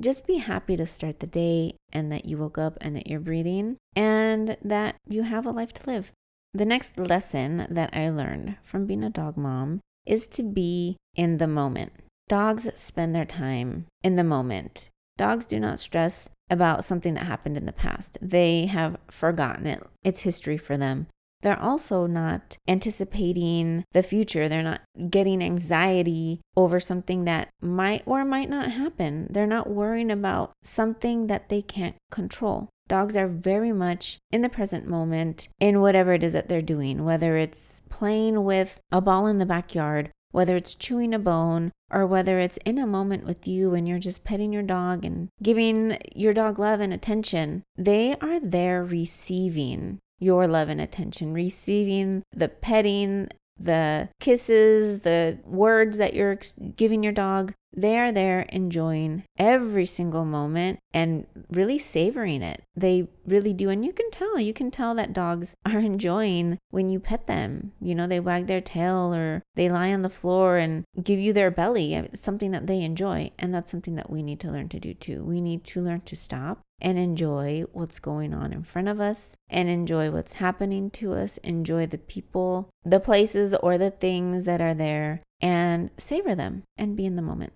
just 0.00 0.26
be 0.26 0.38
happy 0.38 0.76
to 0.76 0.86
start 0.86 1.20
the 1.20 1.26
day 1.26 1.74
and 1.92 2.10
that 2.12 2.24
you 2.24 2.38
woke 2.38 2.58
up 2.58 2.78
and 2.80 2.94
that 2.94 3.06
you're 3.06 3.20
breathing 3.20 3.76
and 3.96 4.56
that 4.62 4.96
you 5.08 5.24
have 5.24 5.46
a 5.46 5.50
life 5.50 5.72
to 5.74 5.90
live. 5.90 6.12
The 6.54 6.64
next 6.64 6.98
lesson 6.98 7.66
that 7.68 7.90
I 7.92 8.08
learned 8.08 8.56
from 8.62 8.86
being 8.86 9.04
a 9.04 9.10
dog 9.10 9.36
mom 9.36 9.80
is 10.06 10.26
to 10.28 10.42
be 10.42 10.96
in 11.14 11.38
the 11.38 11.48
moment. 11.48 11.92
Dogs 12.28 12.68
spend 12.76 13.14
their 13.14 13.24
time 13.24 13.86
in 14.02 14.16
the 14.16 14.24
moment. 14.24 14.90
Dogs 15.16 15.46
do 15.46 15.58
not 15.58 15.80
stress 15.80 16.28
about 16.50 16.84
something 16.84 17.14
that 17.14 17.26
happened 17.26 17.56
in 17.56 17.64
the 17.64 17.72
past. 17.72 18.18
They 18.20 18.66
have 18.66 18.98
forgotten 19.10 19.66
it. 19.66 19.82
It's 20.04 20.22
history 20.22 20.58
for 20.58 20.76
them. 20.76 21.06
They're 21.40 21.60
also 21.60 22.06
not 22.06 22.58
anticipating 22.66 23.84
the 23.92 24.02
future. 24.02 24.48
They're 24.48 24.62
not 24.62 24.82
getting 25.08 25.42
anxiety 25.42 26.40
over 26.56 26.80
something 26.80 27.24
that 27.24 27.48
might 27.62 28.02
or 28.04 28.24
might 28.24 28.50
not 28.50 28.72
happen. 28.72 29.28
They're 29.30 29.46
not 29.46 29.70
worrying 29.70 30.10
about 30.10 30.52
something 30.62 31.28
that 31.28 31.48
they 31.48 31.62
can't 31.62 31.96
control. 32.10 32.68
Dogs 32.88 33.16
are 33.16 33.28
very 33.28 33.72
much 33.72 34.18
in 34.32 34.42
the 34.42 34.48
present 34.48 34.86
moment 34.86 35.48
in 35.60 35.80
whatever 35.80 36.12
it 36.12 36.24
is 36.24 36.32
that 36.32 36.48
they're 36.48 36.60
doing, 36.60 37.04
whether 37.04 37.36
it's 37.36 37.82
playing 37.88 38.44
with 38.44 38.80
a 38.90 39.00
ball 39.00 39.26
in 39.26 39.38
the 39.38 39.46
backyard, 39.46 40.10
whether 40.30 40.56
it's 40.56 40.74
chewing 40.74 41.14
a 41.14 41.18
bone, 41.18 41.72
or 41.90 42.06
whether 42.06 42.38
it's 42.38 42.58
in 42.58 42.78
a 42.78 42.86
moment 42.86 43.24
with 43.24 43.48
you 43.48 43.74
and 43.74 43.88
you're 43.88 43.98
just 43.98 44.24
petting 44.24 44.52
your 44.52 44.62
dog 44.62 45.04
and 45.04 45.28
giving 45.42 45.98
your 46.14 46.32
dog 46.32 46.58
love 46.58 46.80
and 46.80 46.92
attention. 46.92 47.62
They 47.76 48.14
are 48.20 48.40
there 48.40 48.84
receiving 48.84 49.98
your 50.18 50.46
love 50.46 50.68
and 50.68 50.80
attention, 50.80 51.32
receiving 51.32 52.22
the 52.32 52.48
petting, 52.48 53.28
the 53.58 54.08
kisses, 54.20 55.00
the 55.00 55.40
words 55.44 55.96
that 55.98 56.14
you're 56.14 56.38
giving 56.76 57.02
your 57.02 57.12
dog. 57.12 57.54
They 57.76 57.98
are 57.98 58.10
there 58.10 58.40
enjoying 58.48 59.24
every 59.38 59.84
single 59.84 60.24
moment 60.24 60.78
and 60.92 61.26
really 61.50 61.78
savoring 61.78 62.42
it. 62.42 62.62
They 62.74 63.08
really 63.26 63.52
do. 63.52 63.68
And 63.68 63.84
you 63.84 63.92
can 63.92 64.10
tell, 64.10 64.40
you 64.40 64.52
can 64.52 64.70
tell 64.70 64.94
that 64.94 65.12
dogs 65.12 65.54
are 65.66 65.78
enjoying 65.78 66.58
when 66.70 66.88
you 66.88 66.98
pet 66.98 67.26
them. 67.26 67.72
You 67.80 67.94
know, 67.94 68.06
they 68.06 68.20
wag 68.20 68.46
their 68.46 68.60
tail 68.60 69.14
or 69.14 69.42
they 69.54 69.68
lie 69.68 69.92
on 69.92 70.02
the 70.02 70.08
floor 70.08 70.56
and 70.56 70.84
give 71.02 71.18
you 71.18 71.32
their 71.32 71.50
belly. 71.50 71.94
It's 71.94 72.20
something 72.20 72.50
that 72.52 72.66
they 72.66 72.82
enjoy. 72.82 73.32
And 73.38 73.54
that's 73.54 73.70
something 73.70 73.96
that 73.96 74.10
we 74.10 74.22
need 74.22 74.40
to 74.40 74.50
learn 74.50 74.68
to 74.70 74.80
do 74.80 74.94
too. 74.94 75.22
We 75.24 75.40
need 75.40 75.64
to 75.64 75.80
learn 75.80 76.00
to 76.02 76.16
stop 76.16 76.60
and 76.80 76.98
enjoy 76.98 77.64
what's 77.72 77.98
going 77.98 78.32
on 78.32 78.52
in 78.52 78.62
front 78.62 78.88
of 78.88 79.00
us 79.00 79.36
and 79.48 79.68
enjoy 79.68 80.10
what's 80.10 80.34
happening 80.34 80.90
to 80.90 81.12
us, 81.12 81.38
enjoy 81.38 81.86
the 81.86 81.98
people, 81.98 82.70
the 82.84 83.00
places, 83.00 83.54
or 83.62 83.76
the 83.78 83.90
things 83.90 84.44
that 84.44 84.60
are 84.60 84.74
there, 84.74 85.20
and 85.40 85.90
savor 85.96 86.34
them 86.34 86.62
and 86.76 86.96
be 86.96 87.06
in 87.06 87.16
the 87.16 87.22
moment. 87.22 87.52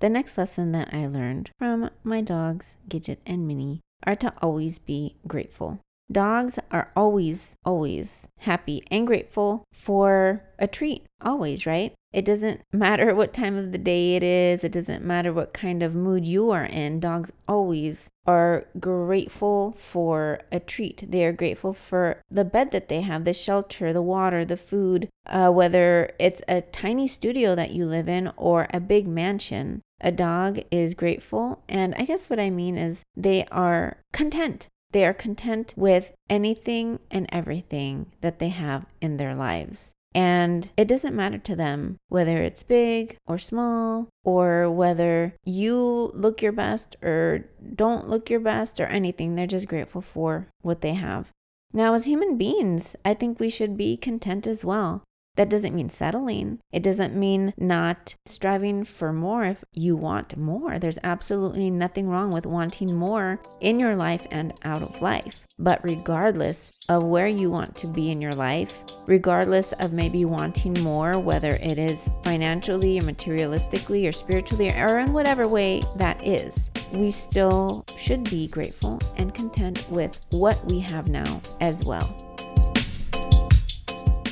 The 0.00 0.08
next 0.08 0.36
lesson 0.36 0.72
that 0.72 0.92
I 0.92 1.06
learned 1.06 1.50
from 1.58 1.90
my 2.02 2.20
dogs, 2.20 2.76
Gidget 2.88 3.18
and 3.26 3.46
Minnie, 3.46 3.80
are 4.06 4.16
to 4.16 4.32
always 4.42 4.78
be 4.78 5.16
grateful. 5.26 5.80
Dogs 6.12 6.58
are 6.70 6.90
always, 6.94 7.56
always 7.64 8.28
happy 8.40 8.82
and 8.90 9.06
grateful 9.06 9.64
for 9.72 10.44
a 10.58 10.66
treat, 10.66 11.04
always, 11.20 11.66
right? 11.66 11.94
It 12.12 12.24
doesn't 12.24 12.62
matter 12.72 13.14
what 13.14 13.32
time 13.32 13.56
of 13.56 13.72
the 13.72 13.78
day 13.78 14.14
it 14.14 14.22
is, 14.22 14.62
it 14.62 14.72
doesn't 14.72 15.04
matter 15.04 15.32
what 15.32 15.52
kind 15.52 15.82
of 15.82 15.94
mood 15.94 16.26
you 16.26 16.50
are 16.50 16.64
in. 16.64 17.00
Dogs 17.00 17.32
always 17.48 18.08
are 18.26 18.66
grateful 18.78 19.72
for 19.72 20.40
a 20.52 20.60
treat. 20.60 21.10
They 21.10 21.24
are 21.24 21.32
grateful 21.32 21.72
for 21.72 22.20
the 22.30 22.44
bed 22.44 22.70
that 22.70 22.88
they 22.88 23.00
have, 23.00 23.24
the 23.24 23.34
shelter, 23.34 23.92
the 23.92 24.02
water, 24.02 24.44
the 24.44 24.56
food, 24.56 25.08
uh, 25.26 25.50
whether 25.50 26.12
it's 26.18 26.42
a 26.46 26.60
tiny 26.60 27.06
studio 27.06 27.54
that 27.54 27.72
you 27.72 27.86
live 27.86 28.08
in 28.08 28.32
or 28.36 28.66
a 28.72 28.80
big 28.80 29.08
mansion. 29.08 29.82
A 30.00 30.12
dog 30.12 30.60
is 30.70 30.94
grateful. 30.94 31.62
And 31.68 31.94
I 31.96 32.04
guess 32.04 32.28
what 32.28 32.38
I 32.38 32.50
mean 32.50 32.76
is 32.76 33.04
they 33.16 33.46
are 33.50 33.98
content. 34.12 34.68
They 34.94 35.04
are 35.04 35.12
content 35.12 35.74
with 35.76 36.12
anything 36.30 37.00
and 37.10 37.26
everything 37.30 38.12
that 38.20 38.38
they 38.38 38.50
have 38.50 38.86
in 39.00 39.16
their 39.16 39.34
lives. 39.34 39.90
And 40.14 40.70
it 40.76 40.86
doesn't 40.86 41.16
matter 41.16 41.38
to 41.38 41.56
them 41.56 41.96
whether 42.06 42.40
it's 42.40 42.62
big 42.62 43.16
or 43.26 43.36
small, 43.36 44.08
or 44.22 44.70
whether 44.70 45.34
you 45.44 46.12
look 46.14 46.40
your 46.40 46.52
best 46.52 46.94
or 47.02 47.46
don't 47.74 48.08
look 48.08 48.30
your 48.30 48.38
best 48.38 48.78
or 48.78 48.86
anything. 48.86 49.34
They're 49.34 49.48
just 49.48 49.66
grateful 49.66 50.00
for 50.00 50.46
what 50.62 50.80
they 50.80 50.94
have. 50.94 51.32
Now, 51.72 51.94
as 51.94 52.04
human 52.04 52.38
beings, 52.38 52.94
I 53.04 53.14
think 53.14 53.40
we 53.40 53.50
should 53.50 53.76
be 53.76 53.96
content 53.96 54.46
as 54.46 54.64
well. 54.64 55.02
That 55.36 55.50
doesn't 55.50 55.74
mean 55.74 55.90
settling. 55.90 56.60
It 56.72 56.82
doesn't 56.82 57.14
mean 57.14 57.54
not 57.56 58.14
striving 58.24 58.84
for 58.84 59.12
more 59.12 59.44
if 59.44 59.64
you 59.72 59.96
want 59.96 60.36
more. 60.36 60.78
There's 60.78 60.98
absolutely 61.02 61.70
nothing 61.70 62.08
wrong 62.08 62.30
with 62.30 62.46
wanting 62.46 62.94
more 62.94 63.40
in 63.60 63.80
your 63.80 63.96
life 63.96 64.26
and 64.30 64.54
out 64.64 64.82
of 64.82 65.02
life. 65.02 65.44
But 65.58 65.80
regardless 65.82 66.84
of 66.88 67.04
where 67.04 67.26
you 67.26 67.50
want 67.50 67.74
to 67.76 67.92
be 67.92 68.10
in 68.10 68.20
your 68.20 68.34
life, 68.34 68.82
regardless 69.06 69.72
of 69.72 69.92
maybe 69.92 70.24
wanting 70.24 70.80
more, 70.82 71.18
whether 71.18 71.56
it 71.60 71.78
is 71.78 72.10
financially 72.22 72.98
or 72.98 73.02
materialistically 73.02 74.08
or 74.08 74.12
spiritually 74.12 74.70
or 74.70 74.98
in 74.98 75.12
whatever 75.12 75.48
way 75.48 75.82
that 75.96 76.26
is, 76.26 76.70
we 76.92 77.10
still 77.10 77.84
should 77.96 78.24
be 78.30 78.48
grateful 78.48 79.00
and 79.16 79.34
content 79.34 79.86
with 79.90 80.24
what 80.30 80.64
we 80.64 80.80
have 80.80 81.08
now 81.08 81.40
as 81.60 81.84
well. 81.84 82.16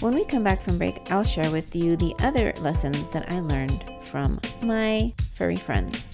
When 0.03 0.17
we 0.17 0.25
come 0.25 0.43
back 0.43 0.61
from 0.61 0.79
break, 0.79 1.13
I'll 1.13 1.23
share 1.23 1.49
with 1.53 1.77
you 1.77 1.95
the 1.95 2.13
other 2.23 2.53
lessons 2.61 3.09
that 3.11 3.33
I 3.33 3.39
learned 3.39 3.89
from 4.01 4.37
my 4.61 5.09
furry 5.35 5.55
friends. 5.55 6.05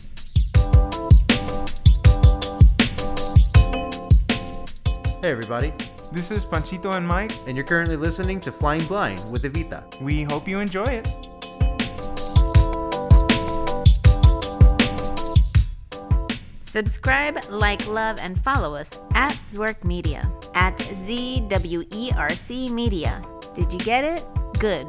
Hey, 5.23 5.30
everybody. 5.30 5.73
This 6.12 6.30
is 6.30 6.45
Panchito 6.45 6.92
and 6.97 7.09
Mike. 7.09 7.33
And 7.47 7.57
you're 7.57 7.64
currently 7.64 7.97
listening 7.97 8.40
to 8.40 8.52
Flying 8.52 8.85
Blind 8.85 9.23
with 9.33 9.45
Evita. 9.45 9.83
We 10.02 10.25
hope 10.25 10.47
you 10.47 10.61
enjoy 10.61 10.85
it. 10.85 11.09
Subscribe, 16.66 17.38
like, 17.49 17.87
love, 17.88 18.18
and 18.21 18.38
follow 18.45 18.75
us 18.75 19.00
at 19.14 19.33
Zwerc 19.50 19.83
Media, 19.83 20.30
at 20.54 20.76
ZWERC 20.76 22.71
Media. 22.71 23.38
Did 23.58 23.72
you 23.72 23.78
get 23.80 24.04
it? 24.04 24.24
Good. 24.60 24.86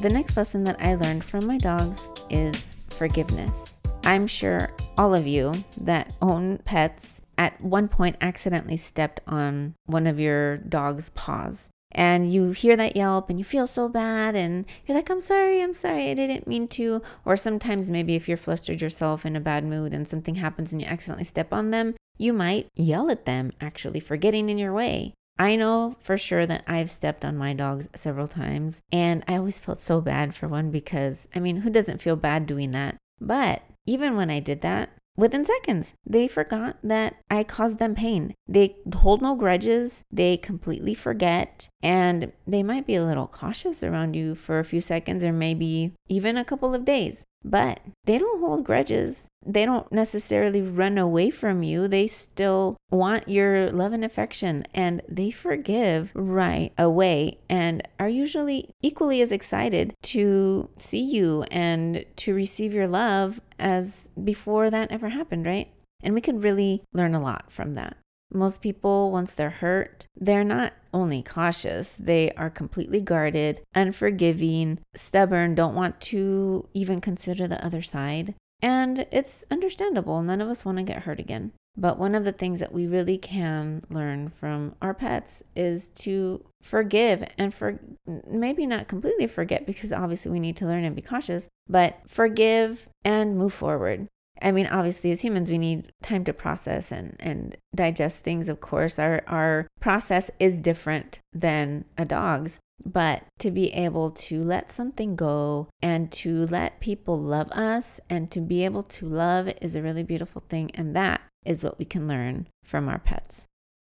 The 0.00 0.08
next 0.10 0.34
lesson 0.38 0.64
that 0.64 0.76
I 0.80 0.94
learned 0.94 1.22
from 1.22 1.46
my 1.46 1.58
dogs 1.58 2.08
is 2.30 2.66
forgiveness. 2.96 3.76
I'm 4.04 4.26
sure 4.26 4.70
all 4.96 5.14
of 5.14 5.26
you 5.26 5.52
that 5.82 6.14
own 6.22 6.56
pets 6.64 7.20
at 7.36 7.60
one 7.60 7.88
point 7.88 8.16
accidentally 8.22 8.78
stepped 8.78 9.20
on 9.26 9.74
one 9.84 10.06
of 10.06 10.18
your 10.18 10.56
dog's 10.56 11.10
paws 11.10 11.68
and 11.92 12.32
you 12.32 12.50
hear 12.50 12.76
that 12.76 12.96
yelp 12.96 13.30
and 13.30 13.38
you 13.38 13.44
feel 13.44 13.66
so 13.66 13.88
bad 13.88 14.34
and 14.34 14.66
you're 14.86 14.96
like 14.96 15.10
i'm 15.10 15.20
sorry 15.20 15.62
i'm 15.62 15.74
sorry 15.74 16.10
i 16.10 16.14
didn't 16.14 16.46
mean 16.46 16.66
to 16.66 17.00
or 17.24 17.36
sometimes 17.36 17.90
maybe 17.90 18.14
if 18.14 18.28
you're 18.28 18.36
flustered 18.36 18.80
yourself 18.80 19.24
in 19.24 19.36
a 19.36 19.40
bad 19.40 19.64
mood 19.64 19.92
and 19.92 20.08
something 20.08 20.36
happens 20.36 20.72
and 20.72 20.80
you 20.80 20.88
accidentally 20.88 21.24
step 21.24 21.52
on 21.52 21.70
them 21.70 21.94
you 22.18 22.32
might 22.32 22.66
yell 22.74 23.10
at 23.10 23.24
them 23.24 23.52
actually 23.60 24.00
for 24.00 24.16
getting 24.16 24.48
in 24.48 24.58
your 24.58 24.72
way 24.72 25.12
I 25.38 25.56
know 25.56 25.96
for 26.00 26.18
sure 26.18 26.46
that 26.46 26.62
I've 26.66 26.90
stepped 26.90 27.24
on 27.24 27.38
my 27.38 27.54
dogs 27.54 27.88
several 27.96 28.28
times, 28.28 28.82
and 28.92 29.24
I 29.26 29.36
always 29.36 29.58
felt 29.58 29.80
so 29.80 30.00
bad 30.00 30.34
for 30.34 30.46
one 30.46 30.70
because, 30.70 31.26
I 31.34 31.40
mean, 31.40 31.58
who 31.58 31.70
doesn't 31.70 32.02
feel 32.02 32.16
bad 32.16 32.46
doing 32.46 32.72
that? 32.72 32.96
But 33.20 33.62
even 33.86 34.14
when 34.14 34.30
I 34.30 34.40
did 34.40 34.60
that, 34.60 34.90
Within 35.16 35.44
seconds, 35.44 35.94
they 36.06 36.26
forgot 36.26 36.78
that 36.82 37.16
I 37.30 37.44
caused 37.44 37.78
them 37.78 37.94
pain. 37.94 38.34
They 38.48 38.76
hold 38.94 39.20
no 39.20 39.36
grudges, 39.36 40.04
they 40.10 40.36
completely 40.36 40.94
forget, 40.94 41.68
and 41.82 42.32
they 42.46 42.62
might 42.62 42.86
be 42.86 42.94
a 42.94 43.04
little 43.04 43.26
cautious 43.26 43.82
around 43.82 44.14
you 44.14 44.34
for 44.34 44.58
a 44.58 44.64
few 44.64 44.80
seconds 44.80 45.24
or 45.24 45.32
maybe 45.32 45.92
even 46.08 46.36
a 46.36 46.44
couple 46.44 46.74
of 46.74 46.84
days 46.84 47.24
but 47.44 47.80
they 48.04 48.18
don't 48.18 48.40
hold 48.40 48.64
grudges. 48.64 49.26
They 49.44 49.64
don't 49.64 49.90
necessarily 49.90 50.62
run 50.62 50.98
away 50.98 51.30
from 51.30 51.62
you. 51.62 51.88
They 51.88 52.06
still 52.06 52.76
want 52.90 53.28
your 53.28 53.70
love 53.70 53.92
and 53.92 54.04
affection 54.04 54.64
and 54.74 55.02
they 55.08 55.30
forgive 55.30 56.12
right 56.14 56.72
away 56.78 57.38
and 57.48 57.86
are 57.98 58.08
usually 58.08 58.70
equally 58.82 59.20
as 59.20 59.32
excited 59.32 59.94
to 60.02 60.68
see 60.78 61.02
you 61.02 61.44
and 61.50 62.04
to 62.16 62.34
receive 62.34 62.72
your 62.72 62.88
love 62.88 63.40
as 63.58 64.08
before 64.22 64.70
that 64.70 64.92
ever 64.92 65.08
happened, 65.08 65.46
right? 65.46 65.68
And 66.02 66.14
we 66.14 66.20
could 66.20 66.42
really 66.42 66.82
learn 66.92 67.14
a 67.14 67.20
lot 67.20 67.50
from 67.50 67.74
that. 67.74 67.96
Most 68.34 68.62
people, 68.62 69.12
once 69.12 69.34
they're 69.34 69.50
hurt, 69.50 70.06
they're 70.16 70.44
not 70.44 70.72
only 70.94 71.22
cautious, 71.22 71.92
they 71.92 72.32
are 72.32 72.48
completely 72.48 73.00
guarded, 73.00 73.60
unforgiving, 73.74 74.78
stubborn, 74.94 75.54
don't 75.54 75.74
want 75.74 76.00
to 76.00 76.66
even 76.72 77.00
consider 77.00 77.46
the 77.46 77.62
other 77.64 77.82
side. 77.82 78.34
And 78.62 79.06
it's 79.10 79.44
understandable. 79.50 80.22
None 80.22 80.40
of 80.40 80.48
us 80.48 80.64
want 80.64 80.78
to 80.78 80.84
get 80.84 81.02
hurt 81.02 81.18
again. 81.18 81.52
But 81.76 81.98
one 81.98 82.14
of 82.14 82.24
the 82.24 82.32
things 82.32 82.60
that 82.60 82.72
we 82.72 82.86
really 82.86 83.18
can 83.18 83.82
learn 83.88 84.28
from 84.28 84.74
our 84.80 84.94
pets 84.94 85.42
is 85.56 85.88
to 85.88 86.44
forgive 86.60 87.24
and 87.38 87.52
for 87.52 87.80
maybe 88.26 88.66
not 88.66 88.88
completely 88.88 89.26
forget 89.26 89.66
because 89.66 89.92
obviously 89.92 90.30
we 90.30 90.40
need 90.40 90.56
to 90.56 90.66
learn 90.66 90.84
and 90.84 90.94
be 90.94 91.02
cautious, 91.02 91.48
but 91.66 91.98
forgive 92.06 92.88
and 93.04 93.38
move 93.38 93.54
forward. 93.54 94.06
I 94.42 94.50
mean, 94.50 94.66
obviously, 94.66 95.12
as 95.12 95.22
humans, 95.22 95.50
we 95.50 95.58
need 95.58 95.92
time 96.02 96.24
to 96.24 96.32
process 96.32 96.90
and, 96.90 97.16
and 97.20 97.56
digest 97.74 98.24
things. 98.24 98.48
Of 98.48 98.60
course, 98.60 98.98
our, 98.98 99.22
our 99.26 99.68
process 99.80 100.30
is 100.40 100.58
different 100.58 101.20
than 101.32 101.84
a 101.96 102.04
dog's, 102.04 102.60
but 102.84 103.24
to 103.38 103.50
be 103.50 103.72
able 103.72 104.10
to 104.10 104.42
let 104.42 104.70
something 104.70 105.16
go 105.16 105.68
and 105.82 106.10
to 106.12 106.46
let 106.46 106.80
people 106.80 107.20
love 107.20 107.50
us 107.52 108.00
and 108.08 108.30
to 108.30 108.40
be 108.40 108.64
able 108.64 108.82
to 108.82 109.06
love 109.06 109.52
is 109.60 109.74
a 109.74 109.82
really 109.82 110.02
beautiful 110.02 110.42
thing. 110.48 110.70
And 110.74 110.94
that 110.96 111.20
is 111.44 111.64
what 111.64 111.78
we 111.78 111.84
can 111.84 112.08
learn 112.08 112.48
from 112.64 112.88
our 112.88 112.98
pets. 112.98 113.44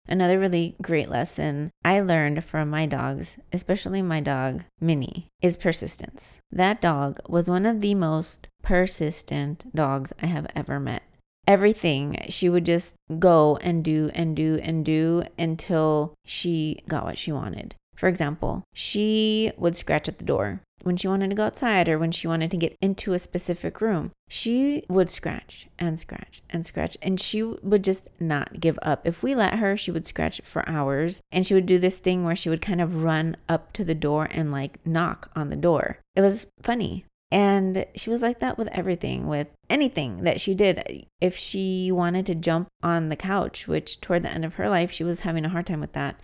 Another 0.08 0.38
really 0.38 0.76
great 0.80 1.08
lesson 1.08 1.70
I 1.84 2.00
learned 2.00 2.44
from 2.44 2.70
my 2.70 2.86
dogs, 2.86 3.38
especially 3.52 4.02
my 4.02 4.20
dog 4.20 4.64
Minnie, 4.80 5.26
is 5.42 5.56
persistence. 5.56 6.38
That 6.50 6.80
dog 6.80 7.18
was 7.28 7.50
one 7.50 7.66
of 7.66 7.80
the 7.80 7.94
most 7.94 8.48
persistent 8.62 9.74
dogs 9.74 10.12
I 10.22 10.26
have 10.26 10.46
ever 10.54 10.78
met. 10.78 11.02
Everything 11.48 12.24
she 12.28 12.48
would 12.48 12.64
just 12.64 12.94
go 13.18 13.56
and 13.62 13.84
do 13.84 14.10
and 14.14 14.36
do 14.36 14.60
and 14.62 14.84
do 14.84 15.24
until 15.38 16.14
she 16.24 16.82
got 16.88 17.04
what 17.04 17.18
she 17.18 17.32
wanted. 17.32 17.74
For 17.96 18.08
example, 18.08 18.64
she 18.72 19.50
would 19.56 19.76
scratch 19.76 20.08
at 20.08 20.18
the 20.18 20.24
door 20.24 20.60
when 20.82 20.96
she 20.96 21.08
wanted 21.08 21.30
to 21.30 21.36
go 21.36 21.44
outside 21.46 21.88
or 21.88 21.98
when 21.98 22.12
she 22.12 22.28
wanted 22.28 22.50
to 22.50 22.56
get 22.56 22.76
into 22.80 23.12
a 23.12 23.18
specific 23.18 23.80
room. 23.80 24.12
She 24.28 24.82
would 24.88 25.10
scratch 25.10 25.66
and 25.78 25.98
scratch 25.98 26.42
and 26.50 26.64
scratch, 26.64 26.96
and 27.02 27.18
she 27.18 27.42
would 27.42 27.82
just 27.82 28.08
not 28.20 28.60
give 28.60 28.78
up. 28.82 29.06
If 29.06 29.22
we 29.22 29.34
let 29.34 29.58
her, 29.58 29.76
she 29.76 29.90
would 29.90 30.06
scratch 30.06 30.40
for 30.44 30.68
hours, 30.68 31.22
and 31.32 31.46
she 31.46 31.54
would 31.54 31.66
do 31.66 31.78
this 31.78 31.98
thing 31.98 32.22
where 32.22 32.36
she 32.36 32.48
would 32.48 32.62
kind 32.62 32.80
of 32.80 33.02
run 33.02 33.36
up 33.48 33.72
to 33.72 33.84
the 33.84 33.94
door 33.94 34.28
and 34.30 34.52
like 34.52 34.84
knock 34.86 35.30
on 35.34 35.50
the 35.50 35.56
door. 35.56 35.98
It 36.14 36.20
was 36.20 36.46
funny. 36.62 37.04
And 37.32 37.86
she 37.96 38.08
was 38.08 38.22
like 38.22 38.38
that 38.38 38.56
with 38.56 38.68
everything, 38.68 39.26
with 39.26 39.48
anything 39.68 40.22
that 40.22 40.40
she 40.40 40.54
did. 40.54 41.06
If 41.20 41.36
she 41.36 41.90
wanted 41.90 42.24
to 42.26 42.36
jump 42.36 42.68
on 42.84 43.08
the 43.08 43.16
couch, 43.16 43.66
which 43.66 44.00
toward 44.00 44.22
the 44.22 44.30
end 44.30 44.44
of 44.44 44.54
her 44.54 44.68
life, 44.68 44.92
she 44.92 45.02
was 45.02 45.20
having 45.20 45.44
a 45.44 45.48
hard 45.48 45.66
time 45.66 45.80
with 45.80 45.92
that 45.94 46.20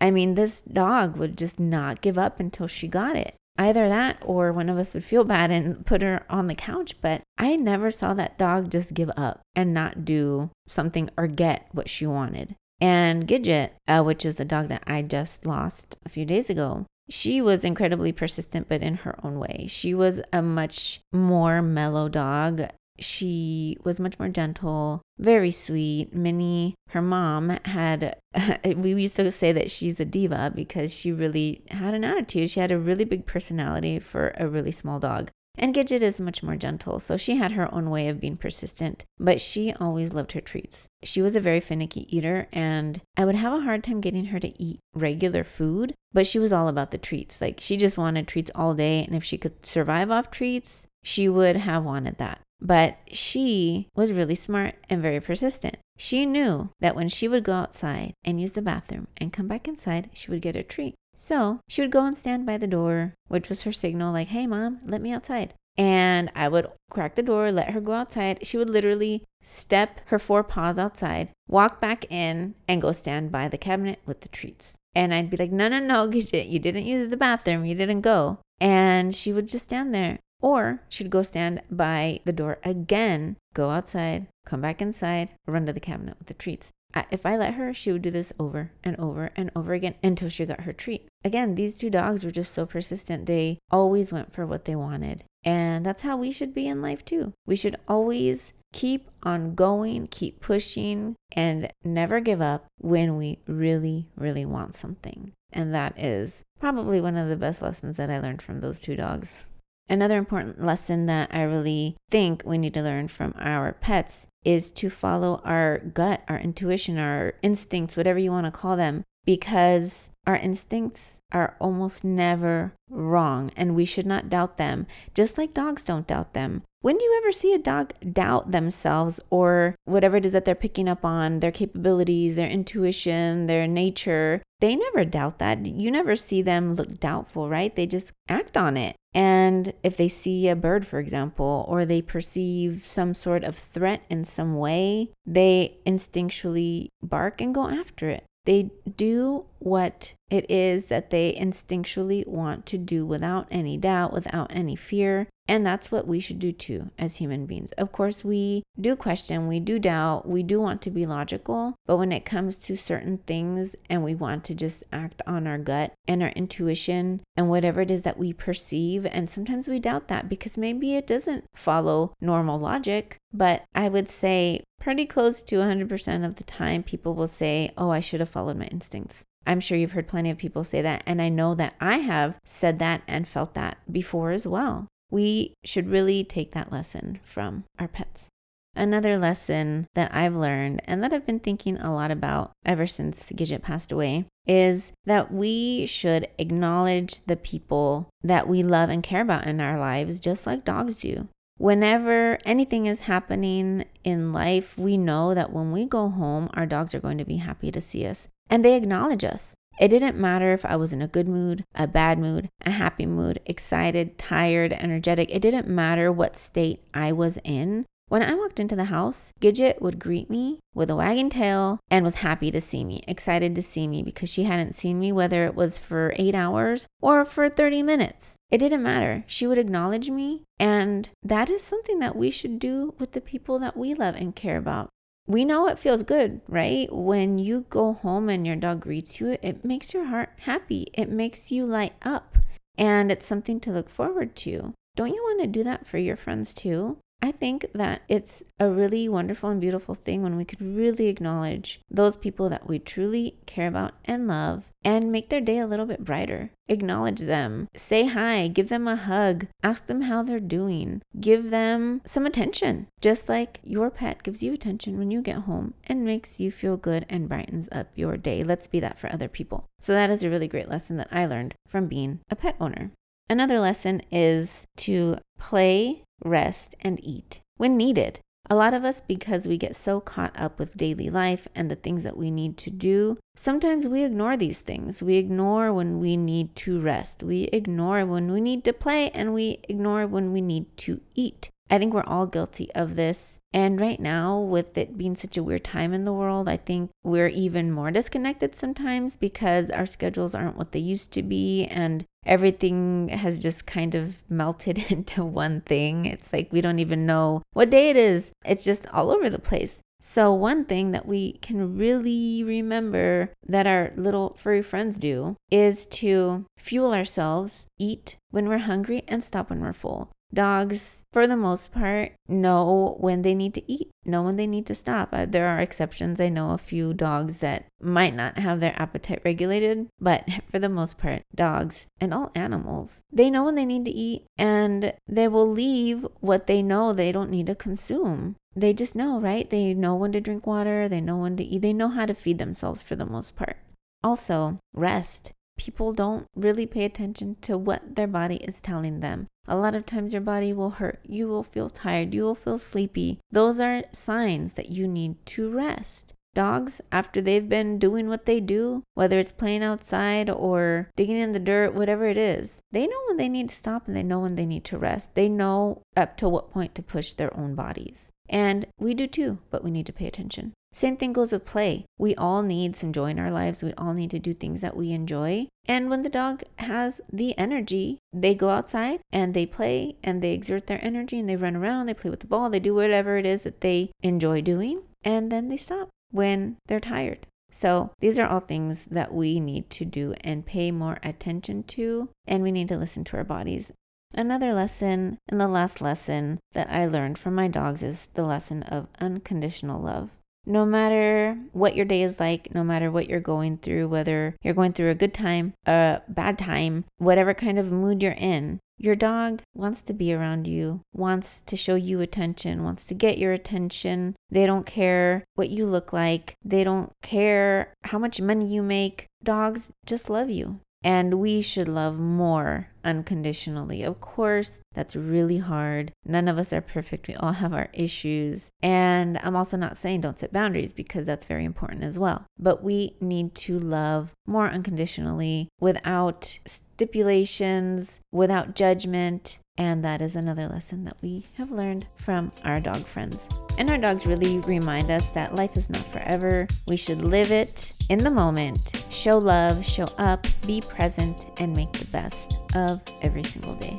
I 0.00 0.10
mean, 0.10 0.34
this 0.34 0.60
dog 0.60 1.16
would 1.16 1.38
just 1.38 1.58
not 1.58 2.00
give 2.00 2.18
up 2.18 2.38
until 2.40 2.66
she 2.66 2.88
got 2.88 3.16
it. 3.16 3.34
Either 3.58 3.88
that 3.88 4.18
or 4.20 4.52
one 4.52 4.68
of 4.68 4.76
us 4.76 4.92
would 4.92 5.04
feel 5.04 5.24
bad 5.24 5.50
and 5.50 5.86
put 5.86 6.02
her 6.02 6.26
on 6.28 6.46
the 6.46 6.54
couch. 6.54 7.00
But 7.00 7.22
I 7.38 7.56
never 7.56 7.90
saw 7.90 8.12
that 8.14 8.36
dog 8.36 8.70
just 8.70 8.92
give 8.92 9.10
up 9.16 9.40
and 9.54 9.72
not 9.72 10.04
do 10.04 10.50
something 10.68 11.08
or 11.16 11.26
get 11.26 11.66
what 11.72 11.88
she 11.88 12.06
wanted. 12.06 12.54
And 12.78 13.26
Gidget, 13.26 13.70
uh, 13.88 14.02
which 14.02 14.26
is 14.26 14.34
the 14.34 14.44
dog 14.44 14.68
that 14.68 14.82
I 14.86 15.00
just 15.00 15.46
lost 15.46 15.98
a 16.04 16.10
few 16.10 16.26
days 16.26 16.50
ago, 16.50 16.84
She 17.08 17.40
was 17.40 17.64
incredibly 17.64 18.12
persistent, 18.12 18.68
but 18.68 18.82
in 18.82 18.96
her 18.96 19.14
own 19.24 19.38
way. 19.38 19.66
She 19.68 19.94
was 19.94 20.20
a 20.32 20.42
much 20.42 21.00
more 21.12 21.62
mellow 21.62 22.08
dog. 22.08 22.62
She 22.98 23.76
was 23.84 24.00
much 24.00 24.18
more 24.18 24.28
gentle, 24.28 25.02
very 25.18 25.50
sweet. 25.50 26.14
Minnie, 26.14 26.74
her 26.90 27.02
mom, 27.02 27.58
had, 27.64 28.16
we 28.64 28.94
used 28.94 29.16
to 29.16 29.30
say 29.30 29.52
that 29.52 29.70
she's 29.70 30.00
a 30.00 30.04
diva 30.04 30.52
because 30.54 30.94
she 30.94 31.12
really 31.12 31.62
had 31.70 31.94
an 31.94 32.04
attitude. 32.04 32.50
She 32.50 32.60
had 32.60 32.72
a 32.72 32.78
really 32.78 33.04
big 33.04 33.26
personality 33.26 33.98
for 33.98 34.34
a 34.36 34.48
really 34.48 34.72
small 34.72 34.98
dog. 34.98 35.30
And 35.58 35.74
Gidget 35.74 36.02
is 36.02 36.20
much 36.20 36.42
more 36.42 36.56
gentle, 36.56 36.98
so 36.98 37.16
she 37.16 37.36
had 37.36 37.52
her 37.52 37.72
own 37.74 37.88
way 37.88 38.08
of 38.08 38.20
being 38.20 38.36
persistent, 38.36 39.04
but 39.18 39.40
she 39.40 39.72
always 39.80 40.12
loved 40.12 40.32
her 40.32 40.40
treats. 40.40 40.86
She 41.02 41.22
was 41.22 41.34
a 41.34 41.40
very 41.40 41.60
finicky 41.60 42.14
eater, 42.14 42.46
and 42.52 43.00
I 43.16 43.24
would 43.24 43.36
have 43.36 43.54
a 43.54 43.62
hard 43.62 43.82
time 43.82 44.02
getting 44.02 44.26
her 44.26 44.38
to 44.38 44.62
eat 44.62 44.80
regular 44.94 45.44
food, 45.44 45.94
but 46.12 46.26
she 46.26 46.38
was 46.38 46.52
all 46.52 46.68
about 46.68 46.90
the 46.90 46.98
treats. 46.98 47.40
Like, 47.40 47.58
she 47.60 47.78
just 47.78 47.96
wanted 47.96 48.28
treats 48.28 48.50
all 48.54 48.74
day, 48.74 49.02
and 49.04 49.14
if 49.14 49.24
she 49.24 49.38
could 49.38 49.64
survive 49.64 50.10
off 50.10 50.30
treats, 50.30 50.86
she 51.02 51.26
would 51.26 51.56
have 51.56 51.84
wanted 51.84 52.18
that. 52.18 52.40
But 52.60 52.98
she 53.12 53.88
was 53.94 54.12
really 54.12 54.34
smart 54.34 54.76
and 54.88 55.02
very 55.02 55.20
persistent. 55.20 55.76
She 55.98 56.26
knew 56.26 56.70
that 56.80 56.96
when 56.96 57.08
she 57.08 57.28
would 57.28 57.44
go 57.44 57.52
outside 57.52 58.14
and 58.24 58.40
use 58.40 58.52
the 58.52 58.62
bathroom 58.62 59.08
and 59.18 59.32
come 59.32 59.48
back 59.48 59.68
inside, 59.68 60.10
she 60.12 60.30
would 60.30 60.42
get 60.42 60.56
a 60.56 60.62
treat. 60.62 60.94
So 61.16 61.60
she 61.68 61.80
would 61.80 61.90
go 61.90 62.04
and 62.04 62.16
stand 62.16 62.44
by 62.44 62.58
the 62.58 62.66
door, 62.66 63.14
which 63.28 63.48
was 63.48 63.62
her 63.62 63.72
signal, 63.72 64.12
like, 64.12 64.28
hey, 64.28 64.46
mom, 64.46 64.78
let 64.84 65.00
me 65.00 65.12
outside. 65.12 65.54
And 65.78 66.30
I 66.34 66.48
would 66.48 66.68
crack 66.90 67.14
the 67.14 67.22
door, 67.22 67.52
let 67.52 67.70
her 67.70 67.80
go 67.80 67.92
outside. 67.92 68.46
She 68.46 68.56
would 68.56 68.70
literally 68.70 69.24
step 69.42 70.00
her 70.06 70.18
four 70.18 70.42
paws 70.42 70.78
outside, 70.78 71.30
walk 71.48 71.80
back 71.80 72.10
in, 72.10 72.54
and 72.66 72.80
go 72.80 72.92
stand 72.92 73.30
by 73.30 73.48
the 73.48 73.58
cabinet 73.58 74.00
with 74.06 74.22
the 74.22 74.28
treats. 74.28 74.74
And 74.94 75.12
I'd 75.12 75.28
be 75.28 75.36
like, 75.36 75.52
no, 75.52 75.68
no, 75.68 75.78
no, 75.78 76.04
you 76.10 76.58
didn't 76.58 76.86
use 76.86 77.08
the 77.08 77.16
bathroom. 77.18 77.66
You 77.66 77.74
didn't 77.74 78.00
go. 78.00 78.38
And 78.60 79.14
she 79.14 79.32
would 79.32 79.48
just 79.48 79.64
stand 79.64 79.94
there. 79.94 80.18
Or 80.40 80.82
she'd 80.88 81.10
go 81.10 81.22
stand 81.22 81.62
by 81.70 82.20
the 82.24 82.32
door 82.32 82.58
again, 82.64 83.36
go 83.54 83.70
outside, 83.70 84.26
come 84.44 84.60
back 84.60 84.82
inside, 84.82 85.30
run 85.46 85.66
to 85.66 85.72
the 85.72 85.80
cabinet 85.80 86.16
with 86.18 86.28
the 86.28 86.34
treats. 86.34 86.72
If 87.10 87.26
I 87.26 87.36
let 87.36 87.54
her, 87.54 87.74
she 87.74 87.92
would 87.92 88.02
do 88.02 88.10
this 88.10 88.32
over 88.38 88.72
and 88.82 88.96
over 88.98 89.30
and 89.36 89.50
over 89.54 89.74
again 89.74 89.96
until 90.02 90.30
she 90.30 90.46
got 90.46 90.62
her 90.62 90.72
treat. 90.72 91.06
Again, 91.24 91.54
these 91.54 91.74
two 91.74 91.90
dogs 91.90 92.24
were 92.24 92.30
just 92.30 92.54
so 92.54 92.64
persistent. 92.64 93.26
They 93.26 93.58
always 93.70 94.12
went 94.12 94.32
for 94.32 94.46
what 94.46 94.64
they 94.64 94.74
wanted. 94.74 95.24
And 95.44 95.84
that's 95.84 96.04
how 96.04 96.16
we 96.16 96.32
should 96.32 96.54
be 96.54 96.66
in 96.66 96.80
life 96.80 97.04
too. 97.04 97.34
We 97.46 97.54
should 97.54 97.76
always 97.86 98.54
keep 98.72 99.10
on 99.22 99.54
going, 99.54 100.06
keep 100.06 100.40
pushing, 100.40 101.16
and 101.32 101.70
never 101.84 102.20
give 102.20 102.40
up 102.40 102.66
when 102.78 103.16
we 103.16 103.40
really, 103.46 104.06
really 104.16 104.46
want 104.46 104.74
something. 104.74 105.32
And 105.52 105.74
that 105.74 105.98
is 105.98 106.44
probably 106.60 107.00
one 107.00 107.16
of 107.16 107.28
the 107.28 107.36
best 107.36 107.60
lessons 107.60 107.98
that 107.98 108.10
I 108.10 108.20
learned 108.20 108.42
from 108.42 108.60
those 108.60 108.80
two 108.80 108.96
dogs. 108.96 109.44
Another 109.88 110.18
important 110.18 110.62
lesson 110.62 111.06
that 111.06 111.30
I 111.32 111.42
really 111.42 111.96
think 112.10 112.42
we 112.44 112.58
need 112.58 112.74
to 112.74 112.82
learn 112.82 113.06
from 113.06 113.34
our 113.38 113.72
pets 113.72 114.26
is 114.44 114.72
to 114.72 114.90
follow 114.90 115.40
our 115.44 115.78
gut, 115.78 116.22
our 116.28 116.38
intuition, 116.38 116.98
our 116.98 117.34
instincts, 117.42 117.96
whatever 117.96 118.18
you 118.18 118.32
want 118.32 118.46
to 118.46 118.50
call 118.50 118.76
them, 118.76 119.04
because 119.24 120.10
our 120.26 120.36
instincts 120.36 121.18
are 121.32 121.56
almost 121.60 122.04
never 122.04 122.72
wrong 122.90 123.50
and 123.56 123.74
we 123.74 123.84
should 123.84 124.06
not 124.06 124.28
doubt 124.28 124.56
them, 124.56 124.86
just 125.14 125.38
like 125.38 125.54
dogs 125.54 125.84
don't 125.84 126.06
doubt 126.06 126.34
them. 126.34 126.62
When 126.80 126.98
do 126.98 127.04
you 127.04 127.20
ever 127.22 127.32
see 127.32 127.52
a 127.52 127.58
dog 127.58 127.94
doubt 128.12 128.52
themselves 128.52 129.20
or 129.30 129.74
whatever 129.86 130.18
it 130.18 130.26
is 130.26 130.32
that 130.32 130.44
they're 130.44 130.54
picking 130.54 130.88
up 130.88 131.04
on, 131.04 131.40
their 131.40 131.50
capabilities, 131.50 132.36
their 132.36 132.48
intuition, 132.48 133.46
their 133.46 133.66
nature? 133.66 134.40
They 134.60 134.76
never 134.76 135.04
doubt 135.04 135.38
that. 135.38 135.66
You 135.66 135.90
never 135.90 136.14
see 136.14 136.42
them 136.42 136.74
look 136.74 137.00
doubtful, 137.00 137.48
right? 137.48 137.74
They 137.74 137.86
just 137.86 138.12
act 138.28 138.56
on 138.56 138.76
it. 138.76 138.94
And 139.12 139.72
if 139.82 139.96
they 139.96 140.08
see 140.08 140.48
a 140.48 140.54
bird, 140.54 140.86
for 140.86 141.00
example, 141.00 141.64
or 141.68 141.84
they 141.84 142.02
perceive 142.02 142.84
some 142.84 143.14
sort 143.14 143.42
of 143.42 143.56
threat 143.56 144.04
in 144.08 144.22
some 144.22 144.56
way, 144.56 145.10
they 145.24 145.78
instinctually 145.86 146.88
bark 147.02 147.40
and 147.40 147.54
go 147.54 147.68
after 147.68 148.10
it. 148.10 148.24
They 148.46 148.70
do 148.96 149.46
what 149.58 150.14
it 150.30 150.50
is 150.50 150.86
that 150.86 151.10
they 151.10 151.34
instinctually 151.34 152.26
want 152.26 152.64
to 152.66 152.78
do 152.78 153.04
without 153.04 153.48
any 153.50 153.76
doubt, 153.76 154.12
without 154.12 154.50
any 154.54 154.76
fear. 154.76 155.28
And 155.48 155.64
that's 155.64 155.92
what 155.92 156.06
we 156.06 156.20
should 156.20 156.38
do 156.38 156.52
too 156.52 156.90
as 156.98 157.16
human 157.16 157.46
beings. 157.46 157.72
Of 157.72 157.92
course, 157.92 158.24
we 158.24 158.62
do 158.80 158.96
question, 158.96 159.46
we 159.46 159.60
do 159.60 159.78
doubt, 159.78 160.28
we 160.28 160.42
do 160.42 160.60
want 160.60 160.82
to 160.82 160.90
be 160.90 161.06
logical, 161.06 161.76
but 161.86 161.98
when 161.98 162.12
it 162.12 162.24
comes 162.24 162.56
to 162.58 162.76
certain 162.76 163.18
things 163.18 163.76
and 163.88 164.02
we 164.02 164.14
want 164.14 164.44
to 164.44 164.54
just 164.54 164.82
act 164.92 165.22
on 165.26 165.46
our 165.46 165.58
gut 165.58 165.92
and 166.08 166.22
our 166.22 166.30
intuition 166.30 167.20
and 167.36 167.48
whatever 167.48 167.80
it 167.80 167.90
is 167.90 168.02
that 168.02 168.18
we 168.18 168.32
perceive, 168.32 169.06
and 169.06 169.30
sometimes 169.30 169.68
we 169.68 169.78
doubt 169.78 170.08
that 170.08 170.28
because 170.28 170.58
maybe 170.58 170.94
it 170.94 171.06
doesn't 171.06 171.44
follow 171.54 172.12
normal 172.20 172.58
logic, 172.58 173.18
but 173.32 173.62
I 173.74 173.88
would 173.88 174.08
say 174.08 174.64
pretty 174.80 175.06
close 175.06 175.42
to 175.42 175.56
100% 175.56 176.24
of 176.24 176.36
the 176.36 176.44
time, 176.44 176.82
people 176.82 177.14
will 177.14 177.26
say, 177.26 177.72
Oh, 177.76 177.90
I 177.90 178.00
should 178.00 178.20
have 178.20 178.28
followed 178.28 178.56
my 178.56 178.66
instincts. 178.66 179.24
I'm 179.46 179.60
sure 179.60 179.78
you've 179.78 179.92
heard 179.92 180.08
plenty 180.08 180.30
of 180.30 180.38
people 180.38 180.64
say 180.64 180.82
that. 180.82 181.02
And 181.06 181.22
I 181.22 181.28
know 181.28 181.54
that 181.54 181.74
I 181.80 181.98
have 181.98 182.38
said 182.44 182.78
that 182.80 183.02
and 183.06 183.28
felt 183.28 183.54
that 183.54 183.78
before 183.90 184.32
as 184.32 184.46
well. 184.46 184.88
We 185.10 185.54
should 185.64 185.88
really 185.88 186.24
take 186.24 186.52
that 186.52 186.72
lesson 186.72 187.20
from 187.24 187.64
our 187.78 187.88
pets. 187.88 188.28
Another 188.74 189.16
lesson 189.16 189.86
that 189.94 190.14
I've 190.14 190.36
learned 190.36 190.82
and 190.84 191.02
that 191.02 191.12
I've 191.12 191.24
been 191.24 191.40
thinking 191.40 191.78
a 191.78 191.94
lot 191.94 192.10
about 192.10 192.52
ever 192.66 192.86
since 192.86 193.32
Gidget 193.32 193.62
passed 193.62 193.90
away 193.90 194.26
is 194.46 194.92
that 195.06 195.32
we 195.32 195.86
should 195.86 196.28
acknowledge 196.38 197.24
the 197.24 197.36
people 197.36 198.10
that 198.22 198.46
we 198.46 198.62
love 198.62 198.90
and 198.90 199.02
care 199.02 199.22
about 199.22 199.46
in 199.46 199.62
our 199.62 199.78
lives, 199.78 200.20
just 200.20 200.46
like 200.46 200.64
dogs 200.64 200.96
do. 200.96 201.28
Whenever 201.56 202.38
anything 202.44 202.84
is 202.84 203.02
happening 203.02 203.86
in 204.04 204.34
life, 204.34 204.76
we 204.76 204.98
know 204.98 205.32
that 205.32 205.52
when 205.52 205.72
we 205.72 205.86
go 205.86 206.10
home, 206.10 206.50
our 206.52 206.66
dogs 206.66 206.94
are 206.94 207.00
going 207.00 207.16
to 207.16 207.24
be 207.24 207.38
happy 207.38 207.70
to 207.70 207.80
see 207.80 208.06
us 208.06 208.28
and 208.50 208.62
they 208.62 208.76
acknowledge 208.76 209.24
us. 209.24 209.54
It 209.78 209.88
didn't 209.88 210.16
matter 210.16 210.52
if 210.52 210.64
I 210.64 210.76
was 210.76 210.92
in 210.92 211.02
a 211.02 211.08
good 211.08 211.28
mood, 211.28 211.64
a 211.74 211.86
bad 211.86 212.18
mood, 212.18 212.48
a 212.64 212.70
happy 212.70 213.06
mood, 213.06 213.40
excited, 213.44 214.16
tired, 214.16 214.72
energetic. 214.72 215.28
It 215.30 215.42
didn't 215.42 215.68
matter 215.68 216.10
what 216.10 216.36
state 216.36 216.82
I 216.94 217.12
was 217.12 217.38
in. 217.44 217.84
When 218.08 218.22
I 218.22 218.34
walked 218.34 218.60
into 218.60 218.76
the 218.76 218.84
house, 218.84 219.32
Gidget 219.40 219.82
would 219.82 219.98
greet 219.98 220.30
me 220.30 220.60
with 220.74 220.90
a 220.90 220.96
wagging 220.96 221.28
tail 221.28 221.80
and 221.90 222.04
was 222.04 222.16
happy 222.16 222.52
to 222.52 222.60
see 222.60 222.84
me, 222.84 223.02
excited 223.08 223.54
to 223.56 223.62
see 223.62 223.88
me 223.88 224.00
because 224.00 224.30
she 224.30 224.44
hadn't 224.44 224.76
seen 224.76 225.00
me, 225.00 225.10
whether 225.10 225.44
it 225.44 225.56
was 225.56 225.78
for 225.78 226.14
eight 226.16 226.34
hours 226.34 226.86
or 227.02 227.24
for 227.24 227.48
30 227.48 227.82
minutes. 227.82 228.34
It 228.48 228.58
didn't 228.58 228.84
matter. 228.84 229.24
She 229.26 229.48
would 229.48 229.58
acknowledge 229.58 230.08
me. 230.08 230.44
And 230.60 231.10
that 231.24 231.50
is 231.50 231.62
something 231.62 231.98
that 231.98 232.14
we 232.14 232.30
should 232.30 232.60
do 232.60 232.94
with 233.00 233.10
the 233.10 233.20
people 233.20 233.58
that 233.58 233.76
we 233.76 233.92
love 233.92 234.14
and 234.14 234.36
care 234.36 234.56
about 234.56 234.88
we 235.26 235.44
know 235.44 235.66
it 235.66 235.78
feels 235.78 236.02
good, 236.02 236.40
right? 236.48 236.88
When 236.92 237.38
you 237.38 237.66
go 237.68 237.94
home 237.94 238.28
and 238.28 238.46
your 238.46 238.56
dog 238.56 238.80
greets 238.80 239.20
you, 239.20 239.36
it 239.42 239.64
makes 239.64 239.92
your 239.92 240.04
heart 240.06 240.30
happy. 240.40 240.88
It 240.94 241.10
makes 241.10 241.50
you 241.50 241.66
light 241.66 241.94
up, 242.02 242.38
and 242.78 243.10
it's 243.10 243.26
something 243.26 243.58
to 243.60 243.72
look 243.72 243.90
forward 243.90 244.36
to. 244.36 244.72
Don't 244.94 245.14
you 245.14 245.22
want 245.22 245.40
to 245.40 245.46
do 245.46 245.64
that 245.64 245.86
for 245.86 245.98
your 245.98 246.16
friends 246.16 246.54
too? 246.54 246.98
I 247.22 247.32
think 247.32 247.66
that 247.74 248.02
it's 248.08 248.42
a 248.60 248.70
really 248.70 249.08
wonderful 249.08 249.50
and 249.50 249.60
beautiful 249.60 249.94
thing 249.94 250.22
when 250.22 250.36
we 250.36 250.44
could 250.44 250.60
really 250.60 251.08
acknowledge 251.08 251.80
those 251.90 252.16
people 252.16 252.48
that 252.50 252.68
we 252.68 252.78
truly 252.78 253.38
care 253.46 253.68
about 253.68 253.94
and 254.04 254.28
love 254.28 254.64
and 254.84 255.10
make 255.10 255.30
their 255.30 255.40
day 255.40 255.58
a 255.58 255.66
little 255.66 255.86
bit 255.86 256.04
brighter. 256.04 256.50
Acknowledge 256.68 257.20
them, 257.20 257.68
say 257.74 258.06
hi, 258.06 258.48
give 258.48 258.68
them 258.68 258.86
a 258.86 258.96
hug, 258.96 259.48
ask 259.62 259.86
them 259.86 260.02
how 260.02 260.22
they're 260.22 260.38
doing, 260.38 261.02
give 261.18 261.50
them 261.50 262.00
some 262.04 262.26
attention, 262.26 262.86
just 263.00 263.28
like 263.28 263.60
your 263.64 263.90
pet 263.90 264.22
gives 264.22 264.42
you 264.42 264.52
attention 264.52 264.98
when 264.98 265.10
you 265.10 265.22
get 265.22 265.38
home 265.38 265.74
and 265.84 266.04
makes 266.04 266.38
you 266.38 266.52
feel 266.52 266.76
good 266.76 267.06
and 267.08 267.28
brightens 267.28 267.68
up 267.72 267.88
your 267.96 268.16
day. 268.16 268.44
Let's 268.44 268.68
be 268.68 268.78
that 268.80 268.98
for 268.98 269.12
other 269.12 269.28
people. 269.28 269.66
So, 269.80 269.92
that 269.92 270.10
is 270.10 270.22
a 270.22 270.30
really 270.30 270.48
great 270.48 270.68
lesson 270.68 270.96
that 270.98 271.08
I 271.10 271.26
learned 271.26 271.54
from 271.66 271.88
being 271.88 272.20
a 272.30 272.36
pet 272.36 272.56
owner. 272.60 272.92
Another 273.28 273.58
lesson 273.58 274.02
is 274.10 274.66
to 274.76 275.18
play 275.38 276.04
rest, 276.24 276.74
and 276.80 276.98
eat 277.02 277.40
when 277.56 277.76
needed. 277.76 278.20
A 278.48 278.54
lot 278.54 278.74
of 278.74 278.84
us, 278.84 279.00
because 279.00 279.48
we 279.48 279.58
get 279.58 279.74
so 279.74 280.00
caught 280.00 280.38
up 280.38 280.58
with 280.58 280.76
daily 280.76 281.10
life 281.10 281.48
and 281.54 281.68
the 281.68 281.74
things 281.74 282.04
that 282.04 282.16
we 282.16 282.30
need 282.30 282.56
to 282.58 282.70
do, 282.70 283.18
sometimes 283.34 283.88
we 283.88 284.04
ignore 284.04 284.36
these 284.36 284.60
things. 284.60 285.02
We 285.02 285.16
ignore 285.16 285.72
when 285.72 285.98
we 285.98 286.16
need 286.16 286.54
to 286.56 286.80
rest. 286.80 287.24
We 287.24 287.44
ignore 287.52 288.06
when 288.06 288.30
we 288.30 288.40
need 288.40 288.62
to 288.64 288.72
play, 288.72 289.10
and 289.10 289.34
we 289.34 289.58
ignore 289.68 290.06
when 290.06 290.32
we 290.32 290.40
need 290.40 290.76
to 290.78 291.00
eat. 291.16 291.50
I 291.70 291.78
think 291.78 291.92
we're 291.92 292.04
all 292.04 292.26
guilty 292.26 292.70
of 292.74 292.96
this. 292.96 293.38
And 293.52 293.80
right 293.80 293.98
now, 293.98 294.38
with 294.38 294.76
it 294.76 294.98
being 294.98 295.16
such 295.16 295.36
a 295.36 295.42
weird 295.42 295.64
time 295.64 295.92
in 295.92 296.04
the 296.04 296.12
world, 296.12 296.48
I 296.48 296.58
think 296.58 296.90
we're 297.02 297.28
even 297.28 297.72
more 297.72 297.90
disconnected 297.90 298.54
sometimes 298.54 299.16
because 299.16 299.70
our 299.70 299.86
schedules 299.86 300.34
aren't 300.34 300.56
what 300.56 300.72
they 300.72 300.78
used 300.78 301.10
to 301.12 301.22
be. 301.22 301.64
And 301.64 302.04
everything 302.24 303.08
has 303.08 303.42
just 303.42 303.66
kind 303.66 303.94
of 303.94 304.22
melted 304.28 304.78
into 304.90 305.24
one 305.24 305.62
thing. 305.62 306.06
It's 306.06 306.32
like 306.32 306.52
we 306.52 306.60
don't 306.60 306.78
even 306.78 307.06
know 307.06 307.42
what 307.52 307.70
day 307.70 307.90
it 307.90 307.96
is, 307.96 308.32
it's 308.44 308.64
just 308.64 308.86
all 308.88 309.10
over 309.10 309.30
the 309.30 309.38
place. 309.38 309.80
So, 310.08 310.32
one 310.32 310.66
thing 310.66 310.92
that 310.92 311.06
we 311.06 311.32
can 311.32 311.76
really 311.76 312.44
remember 312.44 313.32
that 313.48 313.66
our 313.66 313.92
little 313.96 314.34
furry 314.34 314.62
friends 314.62 314.98
do 314.98 315.36
is 315.50 315.84
to 315.86 316.44
fuel 316.58 316.92
ourselves, 316.92 317.64
eat 317.78 318.16
when 318.30 318.48
we're 318.48 318.58
hungry, 318.58 319.02
and 319.08 319.24
stop 319.24 319.50
when 319.50 319.60
we're 319.60 319.72
full. 319.72 320.12
Dogs, 320.34 321.04
for 321.12 321.26
the 321.26 321.36
most 321.36 321.72
part, 321.72 322.12
know 322.28 322.96
when 323.00 323.22
they 323.22 323.34
need 323.34 323.54
to 323.54 323.72
eat, 323.72 323.90
know 324.04 324.22
when 324.22 324.36
they 324.36 324.46
need 324.46 324.66
to 324.66 324.74
stop. 324.74 325.08
Uh, 325.12 325.24
there 325.24 325.48
are 325.48 325.60
exceptions. 325.60 326.20
I 326.20 326.28
know 326.28 326.50
a 326.50 326.58
few 326.58 326.92
dogs 326.92 327.38
that 327.38 327.66
might 327.80 328.14
not 328.14 328.38
have 328.38 328.60
their 328.60 328.74
appetite 328.76 329.22
regulated, 329.24 329.86
but 330.00 330.28
for 330.50 330.58
the 330.58 330.68
most 330.68 330.98
part, 330.98 331.22
dogs 331.34 331.86
and 332.00 332.12
all 332.12 332.32
animals, 332.34 333.00
they 333.12 333.30
know 333.30 333.44
when 333.44 333.54
they 333.54 333.64
need 333.64 333.84
to 333.84 333.90
eat 333.90 334.26
and 334.36 334.92
they 335.06 335.28
will 335.28 335.50
leave 335.50 336.06
what 336.20 336.46
they 336.46 336.62
know 336.62 336.92
they 336.92 337.12
don't 337.12 337.30
need 337.30 337.46
to 337.46 337.54
consume. 337.54 338.36
They 338.54 338.72
just 338.72 338.94
know, 338.94 339.20
right? 339.20 339.48
They 339.48 339.74
know 339.74 339.94
when 339.94 340.12
to 340.12 340.20
drink 340.20 340.46
water, 340.46 340.88
they 340.88 341.00
know 341.00 341.18
when 341.18 341.36
to 341.36 341.44
eat, 341.44 341.62
they 341.62 341.72
know 341.72 341.88
how 341.88 342.06
to 342.06 342.14
feed 342.14 342.38
themselves 342.38 342.82
for 342.82 342.96
the 342.96 343.06
most 343.06 343.36
part. 343.36 343.58
Also, 344.02 344.58
rest 344.74 345.32
people 345.56 345.92
don't 345.92 346.26
really 346.34 346.66
pay 346.66 346.84
attention 346.84 347.36
to 347.40 347.56
what 347.56 347.96
their 347.96 348.06
body 348.06 348.36
is 348.36 348.60
telling 348.60 349.00
them. 349.00 349.26
A 349.48 349.56
lot 349.56 349.74
of 349.74 349.86
times 349.86 350.12
your 350.12 350.22
body 350.22 350.52
will 350.52 350.70
hurt, 350.70 351.00
you 351.06 351.28
will 351.28 351.42
feel 351.42 351.70
tired, 351.70 352.14
you 352.14 352.22
will 352.22 352.34
feel 352.34 352.58
sleepy. 352.58 353.20
Those 353.30 353.60
are 353.60 353.84
signs 353.92 354.54
that 354.54 354.70
you 354.70 354.88
need 354.88 355.24
to 355.26 355.50
rest. 355.50 356.12
Dogs, 356.34 356.82
after 356.92 357.22
they've 357.22 357.48
been 357.48 357.78
doing 357.78 358.08
what 358.08 358.26
they 358.26 358.40
do, 358.40 358.82
whether 358.92 359.18
it's 359.18 359.32
playing 359.32 359.62
outside 359.62 360.28
or 360.28 360.90
digging 360.94 361.16
in 361.16 361.32
the 361.32 361.38
dirt, 361.38 361.72
whatever 361.72 362.04
it 362.04 362.18
is, 362.18 362.60
they 362.72 362.86
know 362.86 363.00
when 363.06 363.16
they 363.16 363.30
need 363.30 363.48
to 363.48 363.54
stop 363.54 363.86
and 363.86 363.96
they 363.96 364.02
know 364.02 364.20
when 364.20 364.34
they 364.34 364.44
need 364.44 364.64
to 364.64 364.76
rest. 364.76 365.14
They 365.14 365.30
know 365.30 365.80
up 365.96 366.18
to 366.18 366.28
what 366.28 366.50
point 366.50 366.74
to 366.74 366.82
push 366.82 367.14
their 367.14 367.34
own 367.34 367.54
bodies. 367.54 368.10
And 368.28 368.66
we 368.78 368.94
do 368.94 369.06
too, 369.06 369.38
but 369.50 369.62
we 369.62 369.70
need 369.70 369.86
to 369.86 369.92
pay 369.92 370.06
attention. 370.06 370.52
Same 370.72 370.96
thing 370.96 371.14
goes 371.14 371.32
with 371.32 371.46
play. 371.46 371.86
We 371.98 372.14
all 372.16 372.42
need 372.42 372.76
some 372.76 372.92
joy 372.92 373.06
in 373.10 373.18
our 373.18 373.30
lives. 373.30 373.62
We 373.62 373.72
all 373.78 373.94
need 373.94 374.10
to 374.10 374.18
do 374.18 374.34
things 374.34 374.60
that 374.60 374.76
we 374.76 374.92
enjoy. 374.92 375.46
And 375.66 375.88
when 375.88 376.02
the 376.02 376.10
dog 376.10 376.42
has 376.58 377.00
the 377.10 377.36
energy, 377.38 377.98
they 378.12 378.34
go 378.34 378.50
outside 378.50 379.00
and 379.10 379.32
they 379.32 379.46
play 379.46 379.96
and 380.02 380.22
they 380.22 380.32
exert 380.32 380.66
their 380.66 380.84
energy 380.84 381.18
and 381.18 381.28
they 381.28 381.36
run 381.36 381.56
around, 381.56 381.86
they 381.86 381.94
play 381.94 382.10
with 382.10 382.20
the 382.20 382.26
ball, 382.26 382.50
they 382.50 382.60
do 382.60 382.74
whatever 382.74 383.16
it 383.16 383.24
is 383.24 383.44
that 383.44 383.62
they 383.62 383.90
enjoy 384.02 384.42
doing, 384.42 384.82
and 385.02 385.32
then 385.32 385.48
they 385.48 385.56
stop 385.56 385.88
when 386.10 386.56
they're 386.66 386.78
tired. 386.78 387.26
So, 387.50 387.92
these 388.00 388.18
are 388.18 388.26
all 388.26 388.40
things 388.40 388.84
that 388.90 389.14
we 389.14 389.40
need 389.40 389.70
to 389.70 389.86
do 389.86 390.14
and 390.20 390.44
pay 390.44 390.70
more 390.70 390.98
attention 391.02 391.62
to, 391.62 392.10
and 392.26 392.42
we 392.42 392.52
need 392.52 392.68
to 392.68 392.76
listen 392.76 393.02
to 393.04 393.16
our 393.16 393.24
bodies. 393.24 393.72
Another 394.14 394.54
lesson, 394.54 395.18
and 395.28 395.40
the 395.40 395.48
last 395.48 395.80
lesson 395.80 396.38
that 396.52 396.70
I 396.70 396.86
learned 396.86 397.18
from 397.18 397.34
my 397.34 397.48
dogs 397.48 397.82
is 397.82 398.08
the 398.14 398.24
lesson 398.24 398.62
of 398.64 398.88
unconditional 399.00 399.80
love 399.80 400.10
no 400.46 400.64
matter 400.64 401.36
what 401.52 401.74
your 401.74 401.84
day 401.84 402.02
is 402.02 402.20
like, 402.20 402.54
no 402.54 402.62
matter 402.62 402.90
what 402.90 403.08
you're 403.10 403.20
going 403.20 403.58
through, 403.58 403.88
whether 403.88 404.36
you're 404.42 404.54
going 404.54 404.72
through 404.72 404.90
a 404.90 404.94
good 404.94 405.12
time, 405.12 405.52
a 405.66 406.00
bad 406.08 406.38
time, 406.38 406.84
whatever 406.98 407.34
kind 407.34 407.58
of 407.58 407.72
mood 407.72 408.02
you're 408.02 408.12
in, 408.12 408.60
your 408.78 408.94
dog 408.94 409.42
wants 409.54 409.80
to 409.80 409.92
be 409.92 410.12
around 410.12 410.46
you, 410.46 410.82
wants 410.92 411.42
to 411.46 411.56
show 411.56 411.74
you 411.74 412.00
attention, 412.00 412.62
wants 412.62 412.84
to 412.84 412.94
get 412.94 413.18
your 413.18 413.32
attention. 413.32 414.14
They 414.30 414.46
don't 414.46 414.66
care 414.66 415.24
what 415.34 415.50
you 415.50 415.66
look 415.66 415.92
like, 415.92 416.34
they 416.44 416.62
don't 416.62 416.92
care 417.02 417.72
how 417.84 417.98
much 417.98 418.20
money 418.20 418.46
you 418.46 418.62
make. 418.62 419.06
Dogs 419.24 419.72
just 419.84 420.08
love 420.08 420.30
you. 420.30 420.60
And 420.86 421.14
we 421.14 421.42
should 421.42 421.66
love 421.66 421.98
more 421.98 422.68
unconditionally. 422.84 423.82
Of 423.82 424.00
course, 424.00 424.60
that's 424.72 424.94
really 424.94 425.38
hard. 425.38 425.90
None 426.04 426.28
of 426.28 426.38
us 426.38 426.52
are 426.52 426.60
perfect. 426.60 427.08
We 427.08 427.16
all 427.16 427.32
have 427.32 427.52
our 427.52 427.68
issues. 427.72 428.50
And 428.62 429.18
I'm 429.24 429.34
also 429.34 429.56
not 429.56 429.76
saying 429.76 430.02
don't 430.02 430.16
set 430.16 430.32
boundaries 430.32 430.72
because 430.72 431.04
that's 431.04 431.24
very 431.24 431.44
important 431.44 431.82
as 431.82 431.98
well. 431.98 432.26
But 432.38 432.62
we 432.62 432.94
need 433.00 433.34
to 433.46 433.58
love 433.58 434.14
more 434.28 434.46
unconditionally 434.46 435.48
without 435.58 436.38
stipulations, 436.76 438.00
without 438.12 438.54
judgment, 438.54 439.38
and 439.56 439.82
that 439.82 440.02
is 440.02 440.14
another 440.14 440.46
lesson 440.46 440.84
that 440.84 440.98
we 441.00 441.24
have 441.38 441.50
learned 441.50 441.86
from 441.96 442.30
our 442.44 442.60
dog 442.60 442.76
friends. 442.76 443.26
And 443.56 443.70
our 443.70 443.78
dogs 443.78 444.04
really 444.06 444.40
remind 444.40 444.90
us 444.90 445.08
that 445.12 445.34
life 445.36 445.56
is 445.56 445.70
not 445.70 445.80
forever. 445.80 446.46
We 446.68 446.76
should 446.76 447.00
live 447.00 447.32
it 447.32 447.74
in 447.88 448.00
the 448.00 448.10
moment, 448.10 448.84
show 448.90 449.16
love, 449.16 449.64
show 449.64 449.86
up, 449.96 450.26
be 450.46 450.60
present, 450.60 451.24
and 451.40 451.56
make 451.56 451.72
the 451.72 451.88
best 451.90 452.36
of 452.54 452.82
every 453.00 453.24
single 453.24 453.54
day. 453.54 453.78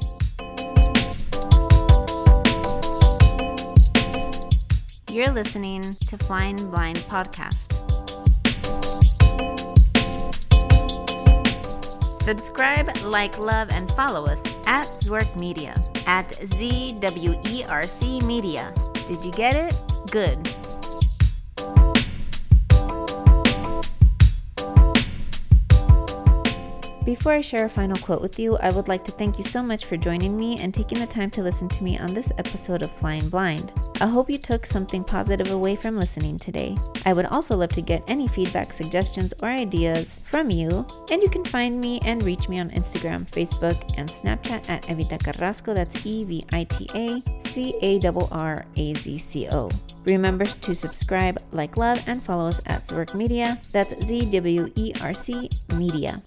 You're 5.11 5.31
listening 5.31 5.83
to 5.83 6.17
Flying 6.17 6.55
Blind 6.71 6.97
Podcast. 6.97 7.76
Subscribe, 12.27 12.89
like, 13.05 13.39
love, 13.39 13.69
and 13.71 13.89
follow 13.91 14.25
us 14.25 14.41
at 14.67 14.83
Zwerc 14.83 15.39
Media 15.39 15.73
at 16.07 16.27
ZWERC 16.27 18.21
Media. 18.23 18.73
Did 19.07 19.23
you 19.23 19.31
get 19.31 19.55
it? 19.55 19.73
Good. 20.11 20.66
Before 27.07 27.31
I 27.31 27.39
share 27.39 27.63
a 27.63 27.69
final 27.69 27.95
quote 27.95 28.21
with 28.21 28.37
you, 28.37 28.57
I 28.57 28.69
would 28.73 28.89
like 28.89 29.05
to 29.05 29.13
thank 29.13 29.37
you 29.37 29.43
so 29.45 29.63
much 29.63 29.85
for 29.85 29.95
joining 29.95 30.35
me 30.35 30.59
and 30.59 30.73
taking 30.73 30.99
the 30.99 31.07
time 31.07 31.29
to 31.29 31.41
listen 31.41 31.69
to 31.69 31.81
me 31.85 31.97
on 31.97 32.13
this 32.13 32.33
episode 32.37 32.81
of 32.81 32.91
Flying 32.91 33.29
Blind. 33.29 33.71
I 34.01 34.07
hope 34.07 34.29
you 34.29 34.37
took 34.37 34.65
something 34.65 35.05
positive 35.05 35.51
away 35.51 35.77
from 35.77 35.95
listening 35.95 36.37
today. 36.37 36.75
I 37.05 37.13
would 37.13 37.27
also 37.27 37.55
love 37.55 37.69
to 37.69 37.81
get 37.81 38.03
any 38.09 38.27
feedback, 38.27 38.73
suggestions, 38.73 39.33
or 39.41 39.47
ideas 39.47 40.19
from 40.25 40.49
you, 40.49 40.85
and 41.09 41.23
you 41.23 41.29
can 41.29 41.45
find 41.45 41.79
me 41.79 42.01
and 42.03 42.21
reach 42.23 42.49
me 42.49 42.59
on 42.59 42.71
Instagram, 42.71 43.25
Facebook, 43.31 43.81
and 43.97 44.09
Snapchat 44.09 44.69
at 44.69 44.83
Evita 44.87 45.17
Carrazco. 45.17 45.73
That's 45.73 46.05
E 46.05 46.25
V 46.25 46.45
I 46.51 46.65
T 46.65 46.89
A 46.93 47.21
C 47.39 47.73
A 47.83 48.05
R 48.05 48.27
R 48.31 48.65
A 48.75 48.93
Z 48.95 49.17
C 49.17 49.47
O. 49.49 49.69
Remember 50.03 50.43
to 50.43 50.75
subscribe, 50.75 51.37
like, 51.53 51.77
love, 51.77 52.03
and 52.09 52.21
follow 52.21 52.49
us 52.49 52.59
at 52.65 52.83
Zwerc 52.83 53.15
Media. 53.15 53.57
That's 53.71 53.95
Z 53.95 54.29
W 54.31 54.69
E 54.75 54.91
R 55.01 55.13
C 55.13 55.49
Media. 55.77 56.21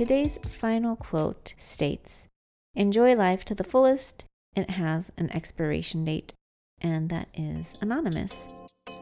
Today's 0.00 0.38
final 0.38 0.96
quote 0.96 1.52
states 1.58 2.26
Enjoy 2.74 3.14
life 3.14 3.44
to 3.44 3.54
the 3.54 3.62
fullest. 3.62 4.24
It 4.56 4.70
has 4.70 5.12
an 5.18 5.30
expiration 5.30 6.06
date, 6.06 6.32
and 6.80 7.10
that 7.10 7.28
is 7.34 7.76
anonymous. 7.82 8.54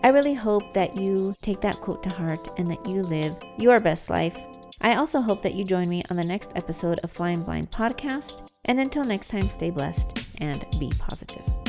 I 0.02 0.08
really 0.08 0.34
hope 0.34 0.74
that 0.74 0.96
you 0.96 1.34
take 1.40 1.60
that 1.60 1.78
quote 1.78 2.02
to 2.02 2.12
heart 2.12 2.40
and 2.58 2.66
that 2.66 2.84
you 2.84 3.02
live 3.02 3.36
your 3.60 3.78
best 3.78 4.10
life. 4.10 4.36
I 4.80 4.96
also 4.96 5.20
hope 5.20 5.40
that 5.42 5.54
you 5.54 5.62
join 5.62 5.88
me 5.88 6.02
on 6.10 6.16
the 6.16 6.24
next 6.24 6.50
episode 6.56 6.98
of 7.04 7.12
Flying 7.12 7.44
Blind 7.44 7.70
Podcast. 7.70 8.50
And 8.64 8.80
until 8.80 9.04
next 9.04 9.28
time, 9.28 9.48
stay 9.48 9.70
blessed 9.70 10.40
and 10.40 10.66
be 10.80 10.90
positive. 10.98 11.67